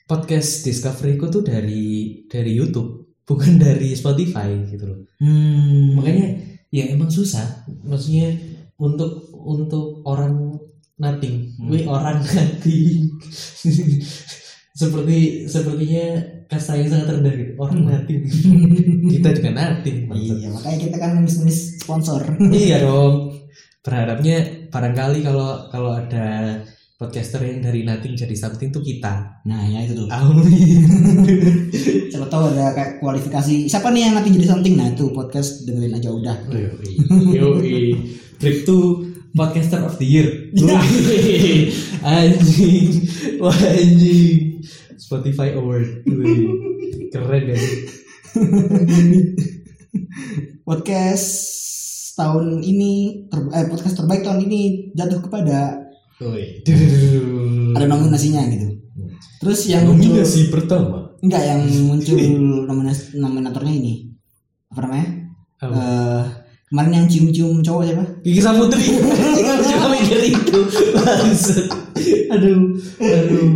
podcast 0.05 0.67
discoveryku 0.67 1.31
tuh 1.31 1.39
dari 1.39 1.85
dari 2.27 2.51
YouTube 2.51 3.07
bukan 3.23 3.55
dari 3.55 3.95
Spotify 3.95 4.51
gitu 4.67 4.83
loh 4.83 4.99
Hmm. 5.23 5.95
makanya 5.95 6.35
ya 6.67 6.91
emang 6.91 7.07
susah 7.07 7.63
maksudnya 7.87 8.35
untuk 8.75 9.31
untuk 9.31 10.03
orang 10.03 10.59
nothing 10.99 11.55
Hmm. 11.55 11.71
we 11.71 11.87
orang 11.87 12.19
nothing 12.35 13.07
seperti 14.81 15.45
sepertinya 15.45 16.05
kasta 16.49 16.73
yang 16.75 16.89
sangat 16.89 17.21
rendah 17.21 17.33
gitu 17.37 17.53
orang 17.61 17.85
nothing 17.85 18.21
kita 19.13 19.29
juga 19.37 19.49
maksud. 19.53 19.93
Iya, 20.11 20.47
makanya 20.49 20.77
kita 20.81 20.95
kan 20.97 21.09
nulis-nulis 21.21 21.59
sponsor. 21.79 22.21
iya 22.51 22.81
dong 22.81 23.37
berharapnya 23.81 24.67
barangkali 24.73 25.25
kalau 25.25 25.69
kalau 25.69 25.91
ada 25.97 26.57
podcaster 26.97 27.41
yang 27.41 27.65
dari 27.65 27.81
nothing 27.81 28.13
jadi 28.13 28.35
something 28.37 28.69
tuh 28.69 28.85
kita 28.85 29.41
Nah, 29.41 29.65
ya 29.65 29.81
itu 29.81 29.97
tuh. 29.97 30.05
amin 30.05 30.45
Siapa 32.13 32.29
tahu 32.29 32.53
ada 32.53 32.77
kayak 32.77 33.01
kualifikasi. 33.01 33.65
Siapa 33.65 33.89
nih 33.89 34.05
yang 34.05 34.13
nanti 34.21 34.29
jadi 34.37 34.53
something? 34.53 34.77
Nah, 34.77 34.93
itu 34.93 35.09
podcast 35.09 35.65
dengerin 35.65 35.97
aja 35.97 36.13
udah. 36.13 36.37
Yoi, 36.53 36.93
yoi. 37.33 37.85
Trip 38.37 38.61
to 38.67 39.01
podcaster 39.33 39.81
of 39.81 39.97
the 39.97 40.05
year. 40.05 40.27
Anjing, 42.05 42.85
wah 43.41 43.55
anjing. 43.55 44.50
Spotify 45.01 45.57
Award. 45.57 46.05
Wih, 46.05 46.45
Keren 47.09 47.43
kan? 47.49 47.61
Podcast 50.63 51.27
tahun 52.13 52.61
ini 52.61 52.91
ter- 53.27 53.51
eh, 53.51 53.65
podcast 53.65 53.97
terbaik 53.97 54.21
tahun 54.21 54.45
ini 54.45 54.93
jatuh 54.93 55.19
kepada 55.19 55.81
Wih. 56.21 56.61
ada 57.73 57.85
nominasinya 57.89 58.45
gitu. 58.47 58.77
Terus 59.41 59.59
yang 59.65 59.89
muncul 59.89 60.13
Nominasi 60.13 60.53
pertama. 60.53 61.09
enggak 61.21 61.43
yang 61.43 61.61
muncul 61.85 62.17
nominas 62.65 63.13
nominatornya 63.13 63.73
ini 63.73 63.93
apa 64.69 64.79
namanya? 64.85 65.07
Apa? 65.59 65.73
Eh, 65.73 66.23
kemarin 66.69 66.93
yang 66.95 67.05
cium-cium 67.09 67.59
cowok 67.59 67.83
siapa? 67.83 68.03
Gigi 68.21 68.41
Samudri. 68.41 68.85
Aku 68.85 69.63
juga 69.65 69.87
mikir 69.91 70.19
itu. 70.29 70.59
Aduh, 72.31 72.61
aduh. 73.01 73.49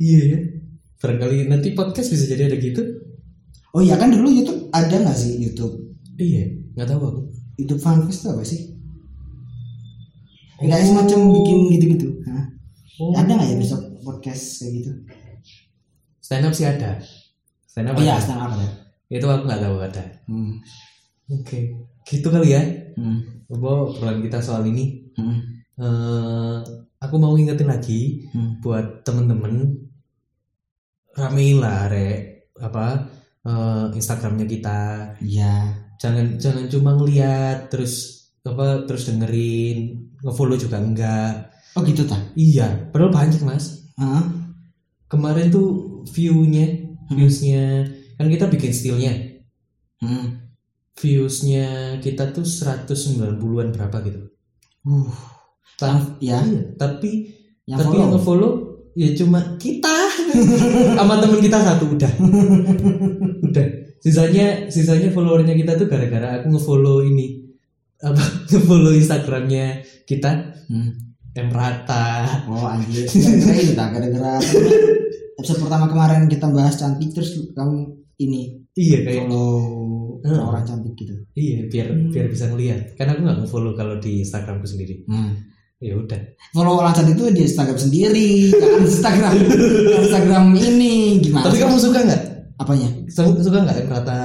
Iya 0.00 0.20
ya. 0.32 0.38
Barangkali 0.96 1.48
nanti 1.48 1.76
podcast 1.76 2.08
bisa 2.08 2.24
jadi 2.24 2.48
ada 2.48 2.56
gitu. 2.56 2.80
Oh 3.70 3.84
iya 3.84 4.00
kan 4.00 4.08
dulu 4.10 4.32
YouTube 4.32 4.72
ada 4.72 4.96
nggak 4.96 5.14
sih 5.14 5.38
YouTube? 5.38 5.76
Iya, 6.16 6.48
nggak 6.74 6.88
tahu 6.88 7.00
aku. 7.00 7.20
YouTube 7.56 7.80
fanfest 7.80 8.24
itu 8.24 8.28
apa 8.32 8.42
sih? 8.42 8.60
Enggak 10.60 10.84
semacam 10.84 11.20
bikin 11.40 11.58
gitu-gitu. 11.76 12.08
Oh. 13.00 13.16
Ada 13.16 13.32
nggak 13.32 13.48
ya 13.48 13.56
besok 13.56 13.80
podcast 14.04 14.60
kayak 14.60 14.72
gitu? 14.76 14.90
Stand 16.20 16.44
up 16.44 16.52
sih 16.52 16.68
ada. 16.68 17.00
Stand 17.64 17.88
up 17.88 17.96
Oh 17.96 18.02
iya, 18.04 18.20
stand 18.20 18.40
up 18.40 18.52
ada. 18.52 18.68
Itu 19.08 19.24
aku 19.24 19.48
nggak 19.48 19.62
tahu 19.64 19.76
ada. 19.80 20.04
Hmm. 20.28 20.60
Oke, 21.30 21.58
gitu 22.04 22.28
kali 22.28 22.52
ya. 22.52 22.60
Hmm. 23.00 23.24
Apa 23.48 23.88
obrolan 23.88 24.20
kita 24.20 24.42
soal 24.44 24.68
ini? 24.68 25.00
Hmm. 25.16 25.40
Eh, 25.80 26.58
aku 27.00 27.14
mau 27.16 27.32
ngingetin 27.32 27.70
lagi 27.70 28.28
Hmm. 28.36 28.60
buat 28.60 29.00
temen-temen 29.00 29.80
ramein 31.14 31.58
lah 31.58 31.88
rek 31.88 32.50
apa 32.60 33.08
eh, 33.42 33.84
Instagramnya 33.94 34.46
kita. 34.46 34.80
Iya. 35.20 35.54
Jangan 36.00 36.40
jangan 36.40 36.64
cuma 36.68 36.96
ngeliat 36.96 37.68
terus 37.68 38.16
apa 38.40 38.88
terus 38.88 39.04
dengerin 39.06 40.00
ngefollow 40.24 40.56
juga 40.56 40.80
enggak. 40.80 41.52
Oh 41.76 41.84
gitu 41.84 42.02
tak? 42.02 42.34
Iya, 42.34 42.90
padahal 42.90 43.12
banyak 43.12 43.42
mas. 43.42 43.84
Hah? 43.94 44.24
Kemarin 45.06 45.50
tuh 45.50 45.68
view-nya, 46.08 46.66
viewsnya 47.08 47.84
kan 48.16 48.26
kita 48.26 48.46
bikin 48.46 48.72
stillnya. 48.72 49.12
Hmm. 50.00 50.40
Viewsnya 50.96 51.66
kita 51.98 52.30
tuh 52.30 52.44
190-an 52.44 53.72
berapa 53.72 53.96
gitu. 54.04 54.20
Uh. 54.84 55.08
Ta- 55.78 56.16
Ya, 56.20 56.40
Iya, 56.44 56.76
tapi 56.76 57.32
yang 57.64 57.78
tapi 57.78 57.86
follow. 57.88 58.00
yang 58.00 58.10
nge-follow 58.12 58.52
ya 58.92 59.08
cuma 59.14 59.54
kita 59.56 59.96
sama 60.94 61.18
temen 61.18 61.38
kita 61.38 61.58
satu 61.58 61.94
udah. 61.94 62.12
udah. 63.42 63.66
Sisanya 64.00 64.66
sisanya 64.66 65.12
followernya 65.12 65.52
kita 65.52 65.76
tuh 65.76 65.86
gara-gara 65.86 66.40
aku 66.40 66.56
nge-follow 66.56 67.04
ini 67.04 67.44
apa 68.00 68.20
nge-follow 68.50 68.92
Instagramnya 68.92 69.80
kita 70.04 70.56
Hmm. 70.70 70.94
M 71.30 71.50
Rata. 71.50 72.26
Oh 72.46 72.62
anjir. 72.62 73.02
Ini 73.06 73.74
tak 73.74 73.90
namanya? 73.94 74.38
episode 75.34 75.62
pertama 75.62 75.86
kemarin 75.86 76.26
kita 76.26 76.46
bahas 76.46 76.76
cantik 76.76 77.10
terus 77.10 77.34
kamu 77.52 77.90
ini 78.18 78.60
Iya 78.72 79.02
kayak 79.02 79.26
follow 79.26 79.58
Hmm. 80.20 80.36
orang 80.36 80.62
cantik 80.62 80.92
gitu. 80.94 81.16
iya 81.32 81.64
biar 81.66 81.90
biar 82.12 82.28
bisa 82.28 82.46
ngeliat. 82.46 82.92
Karena 82.94 83.16
aku 83.16 83.22
nggak 83.24 83.38
nge-follow 83.40 83.72
kalau 83.72 83.96
di 83.96 84.20
Instagramku 84.20 84.68
sendiri. 84.68 85.02
Hmm. 85.08 85.32
Ya 85.80 85.96
udah. 85.96 86.20
Follow 86.52 86.76
orang 86.76 86.92
itu 87.08 87.24
di 87.32 87.40
Instagram 87.48 87.78
sendiri, 87.80 88.52
jangan 88.52 88.84
Instagram 88.84 89.32
Instagram 90.04 90.44
ini 90.52 91.24
gimana? 91.24 91.48
Tapi 91.48 91.56
kamu 91.56 91.80
suka 91.80 92.04
nggak? 92.04 92.22
apanya? 92.60 92.88
Suka 93.08 93.40
suka 93.40 93.58
nggak 93.64 93.88
M 93.88 93.88
Rata? 93.88 94.22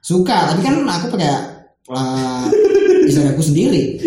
Suka, 0.00 0.52
tapi 0.52 0.60
kan 0.64 0.80
aku 0.84 1.16
pakai 1.16 1.28
uh, 1.92 2.48
Instagramku 3.04 3.44
sendiri. 3.44 4.00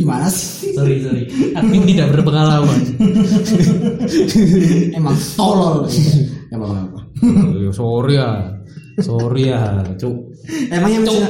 Gimana 0.00 0.28
sih? 0.32 0.72
Sorry 0.72 1.04
sorry. 1.04 1.28
Admin 1.52 1.84
tidak 1.84 2.16
berpengalaman. 2.16 2.80
Emang 4.98 5.16
tolol. 5.36 5.84
Ya 6.48 6.56
apa-apa. 6.56 7.00
Oh, 7.28 7.72
sorry 7.72 8.16
ya. 8.16 8.28
Sorry 8.98 9.52
ya, 9.52 9.84
cuk. 10.00 10.16
Emangnya 10.72 11.06
bisa 11.06 11.28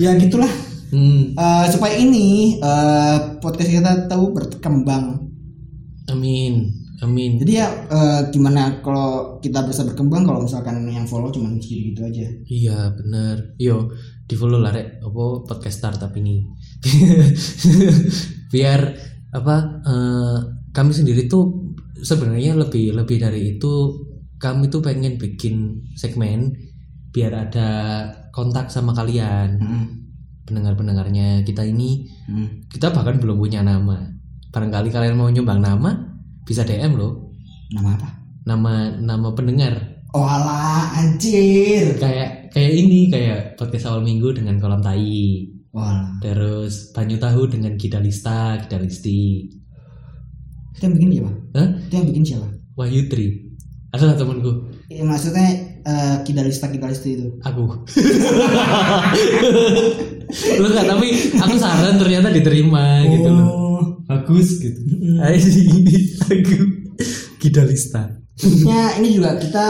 Ya 0.02 0.10
gitulah. 0.18 0.50
Hmm, 0.86 1.34
Eh, 1.34 1.66
supaya 1.68 1.94
ini 1.96 2.56
eh, 2.56 3.18
podcast 3.38 3.70
kita 3.70 4.06
tahu 4.06 4.30
berkembang. 4.32 5.18
amin. 6.06 6.70
Amin. 6.96 7.36
Jadi 7.36 7.52
ya 7.60 7.68
eh, 7.92 8.20
gimana 8.32 8.80
kalau 8.80 9.36
kita 9.38 9.60
bisa 9.68 9.84
berkembang 9.84 10.24
kalau 10.24 10.40
misalkan 10.40 10.80
yang 10.88 11.04
follow 11.04 11.28
cuma 11.28 11.52
segitu 11.60 11.92
gitu 11.92 12.00
aja. 12.08 12.26
Iya, 12.48 12.78
bener. 12.96 13.52
Yo, 13.60 13.92
di 14.24 14.32
follow 14.32 14.56
lah 14.56 14.72
rek 14.72 15.04
apa 15.04 15.24
podcast 15.44 15.76
startup 15.76 16.08
ini. 16.16 16.40
Biar 18.52 18.80
apa 19.34 19.56
eh, 19.84 20.36
kami 20.72 20.92
sendiri 20.94 21.28
tuh 21.28 21.74
sebenarnya 21.98 22.56
lebih 22.56 22.96
lebih 22.96 23.20
dari 23.20 23.56
itu 23.56 23.72
kami 24.36 24.68
tuh 24.68 24.80
pengen 24.80 25.16
bikin 25.16 25.80
segmen 25.96 26.52
biar 27.08 27.32
ada 27.48 27.68
kontak 28.30 28.68
sama 28.68 28.92
kalian 28.92 29.56
Hmm. 29.56 29.86
Pendengar-pendengarnya 30.46 31.42
kita 31.42 31.62
ini 31.62 32.06
Hmm. 32.24 32.64
kita 32.66 32.90
bahkan 32.90 33.18
belum 33.18 33.36
punya 33.36 33.60
nama 33.60 34.02
barangkali 34.48 34.88
kalian 34.88 35.14
mau 35.14 35.28
nyumbang 35.28 35.58
nama 35.58 35.90
bisa 36.42 36.62
DM 36.62 36.94
loh 36.94 37.34
Nama 37.68 37.92
apa? 37.92 38.08
nama 38.42 38.72
nama 38.96 39.28
pendengar 39.30 39.74
Oh 40.10 40.22
alah 40.22 40.96
anjir. 40.96 41.98
kayak 41.98 42.48
kayak 42.48 42.72
ini 42.72 43.06
kayak 43.06 43.54
podcast 43.54 43.86
awal 43.86 44.00
minggu 44.00 44.32
dengan 44.32 44.56
kolam 44.56 44.80
tai 44.80 45.44
Wah, 45.70 46.08
terus 46.18 46.88
banyu 46.90 47.14
tahu 47.16 47.44
dengan 47.46 47.76
gidalista 47.76 48.56
gidalisti 48.58 49.44
itu 50.72 50.82
yang 50.82 50.94
bikin 50.94 51.10
siapa? 51.12 51.32
Hah? 51.52 51.68
Itu 51.82 51.94
yang 51.94 52.06
bikin 52.06 52.24
siapa? 52.24 52.48
Wahyu 52.74 53.08
Tri 53.08 53.26
adalah 53.90 54.14
temanku 54.14 54.52
Ya, 54.86 55.02
maksudnya 55.02 55.65
eh, 55.86 56.16
kidalista 56.22 56.66
kidalista 56.66 57.06
itu. 57.06 57.38
aku 57.40 57.62
lu 60.56 60.66
nggak 60.66 60.86
tapi 60.86 61.08
aku 61.36 61.54
saran 61.56 61.96
ternyata 61.96 62.28
diterima 62.30 63.06
gitu 63.06 63.28
loh 63.28 63.48
Oh. 63.76 63.82
bagus 64.04 64.56
gitu 64.56 64.80
aku 66.24 66.56
gidalista 67.38 68.10
Maksudnya 68.34 69.00
ini 69.00 69.16
juga 69.16 69.36
kita 69.36 69.66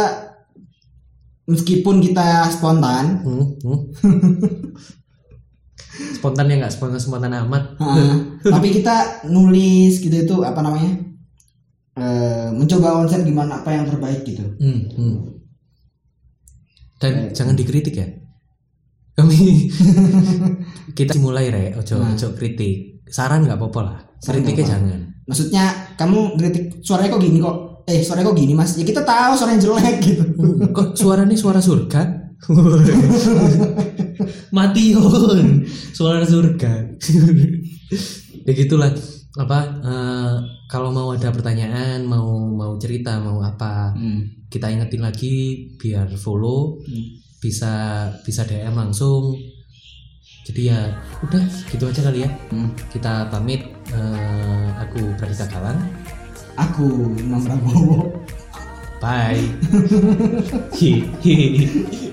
meskipun 1.44 2.00
kita 2.00 2.50
spontan, 2.50 3.22
Hmm, 3.22 3.46
hmm. 3.56 3.78
spontan 6.14 6.46
ya 6.46 6.58
nggak 6.58 6.72
spontan 6.72 6.98
spontan 6.98 7.30
amat 7.40 7.78
tapi 8.42 8.68
kita 8.72 9.22
nulis 9.26 9.98
gitu 9.98 10.10
itu 10.12 10.34
apa 10.40 10.60
namanya? 10.60 10.98
Eh, 11.94 12.48
mencoba 12.52 13.00
konsep 13.00 13.22
gimana 13.22 13.62
apa 13.62 13.70
yang 13.70 13.86
terbaik 13.86 14.20
gitu. 14.22 14.44
Hmm, 14.58 14.82
hmm. 14.92 15.16
Dan 16.97 17.28
jangan 17.30 17.53
dikritik 17.53 17.94
ya 17.94 18.09
kami 19.12 19.68
kita 20.99 21.16
mulai 21.16 21.49
re 21.49 21.64
ojo 21.74 21.97
Nah. 21.97 22.12
ojo 22.12 22.32
kritik 22.32 23.05
saran 23.09 23.44
nggak 23.44 23.57
apa-apa 23.57 23.80
lah 23.80 23.97
kritiknya 24.18 24.66
jangan 24.66 25.01
Maksudnya 25.26 25.90
kamu 25.99 26.38
kritik 26.38 26.64
suaranya 26.86 27.11
kok 27.11 27.18
gini 27.18 27.42
kok? 27.42 27.82
Eh 27.82 27.99
suaranya 27.99 28.30
kok 28.30 28.38
gini 28.38 28.55
mas? 28.55 28.78
Ya 28.78 28.86
kita 28.86 29.03
tahu 29.03 29.34
suaranya 29.34 29.59
jelek 29.59 29.97
gitu. 29.99 30.22
kok 30.76 30.94
suaranya 30.94 31.34
suara 31.34 31.59
surga 31.59 32.03
mati 34.57 34.94
Yun. 34.94 35.66
suara 35.90 36.22
surga 36.22 36.86
ya 38.47 38.53
gitulah 38.55 38.94
apa 39.37 39.59
eh, 39.82 40.32
kalau 40.66 40.89
mau 40.89 41.11
ada 41.11 41.28
pertanyaan 41.28 42.03
mau 42.03 42.51
mau 42.51 42.74
cerita 42.76 43.18
mau 43.18 43.39
apa 43.39 43.93
Hmm. 43.93 44.24
kita 44.47 44.66
ingetin 44.66 45.01
lagi 45.01 45.34
biar 45.76 46.09
follow 46.14 46.80
Hmm. 46.80 47.20
bisa 47.37 48.05
bisa 48.20 48.43
DM 48.43 48.72
langsung 48.72 49.37
jadi 50.43 50.61
ya 50.64 50.78
udah 51.20 51.43
gitu 51.66 51.84
aja 51.84 52.01
kali 52.03 52.22
ya 52.22 52.28
Hmm. 52.49 52.70
kita 52.89 53.28
pamit 53.28 53.61
Eh, 53.87 54.66
aku 54.76 55.14
Pradita 55.14 55.47
Galang 55.47 55.78
Aku 56.59 57.14
Imam 57.14 57.39
Prabowo. 57.39 58.11
bye. 58.99 59.39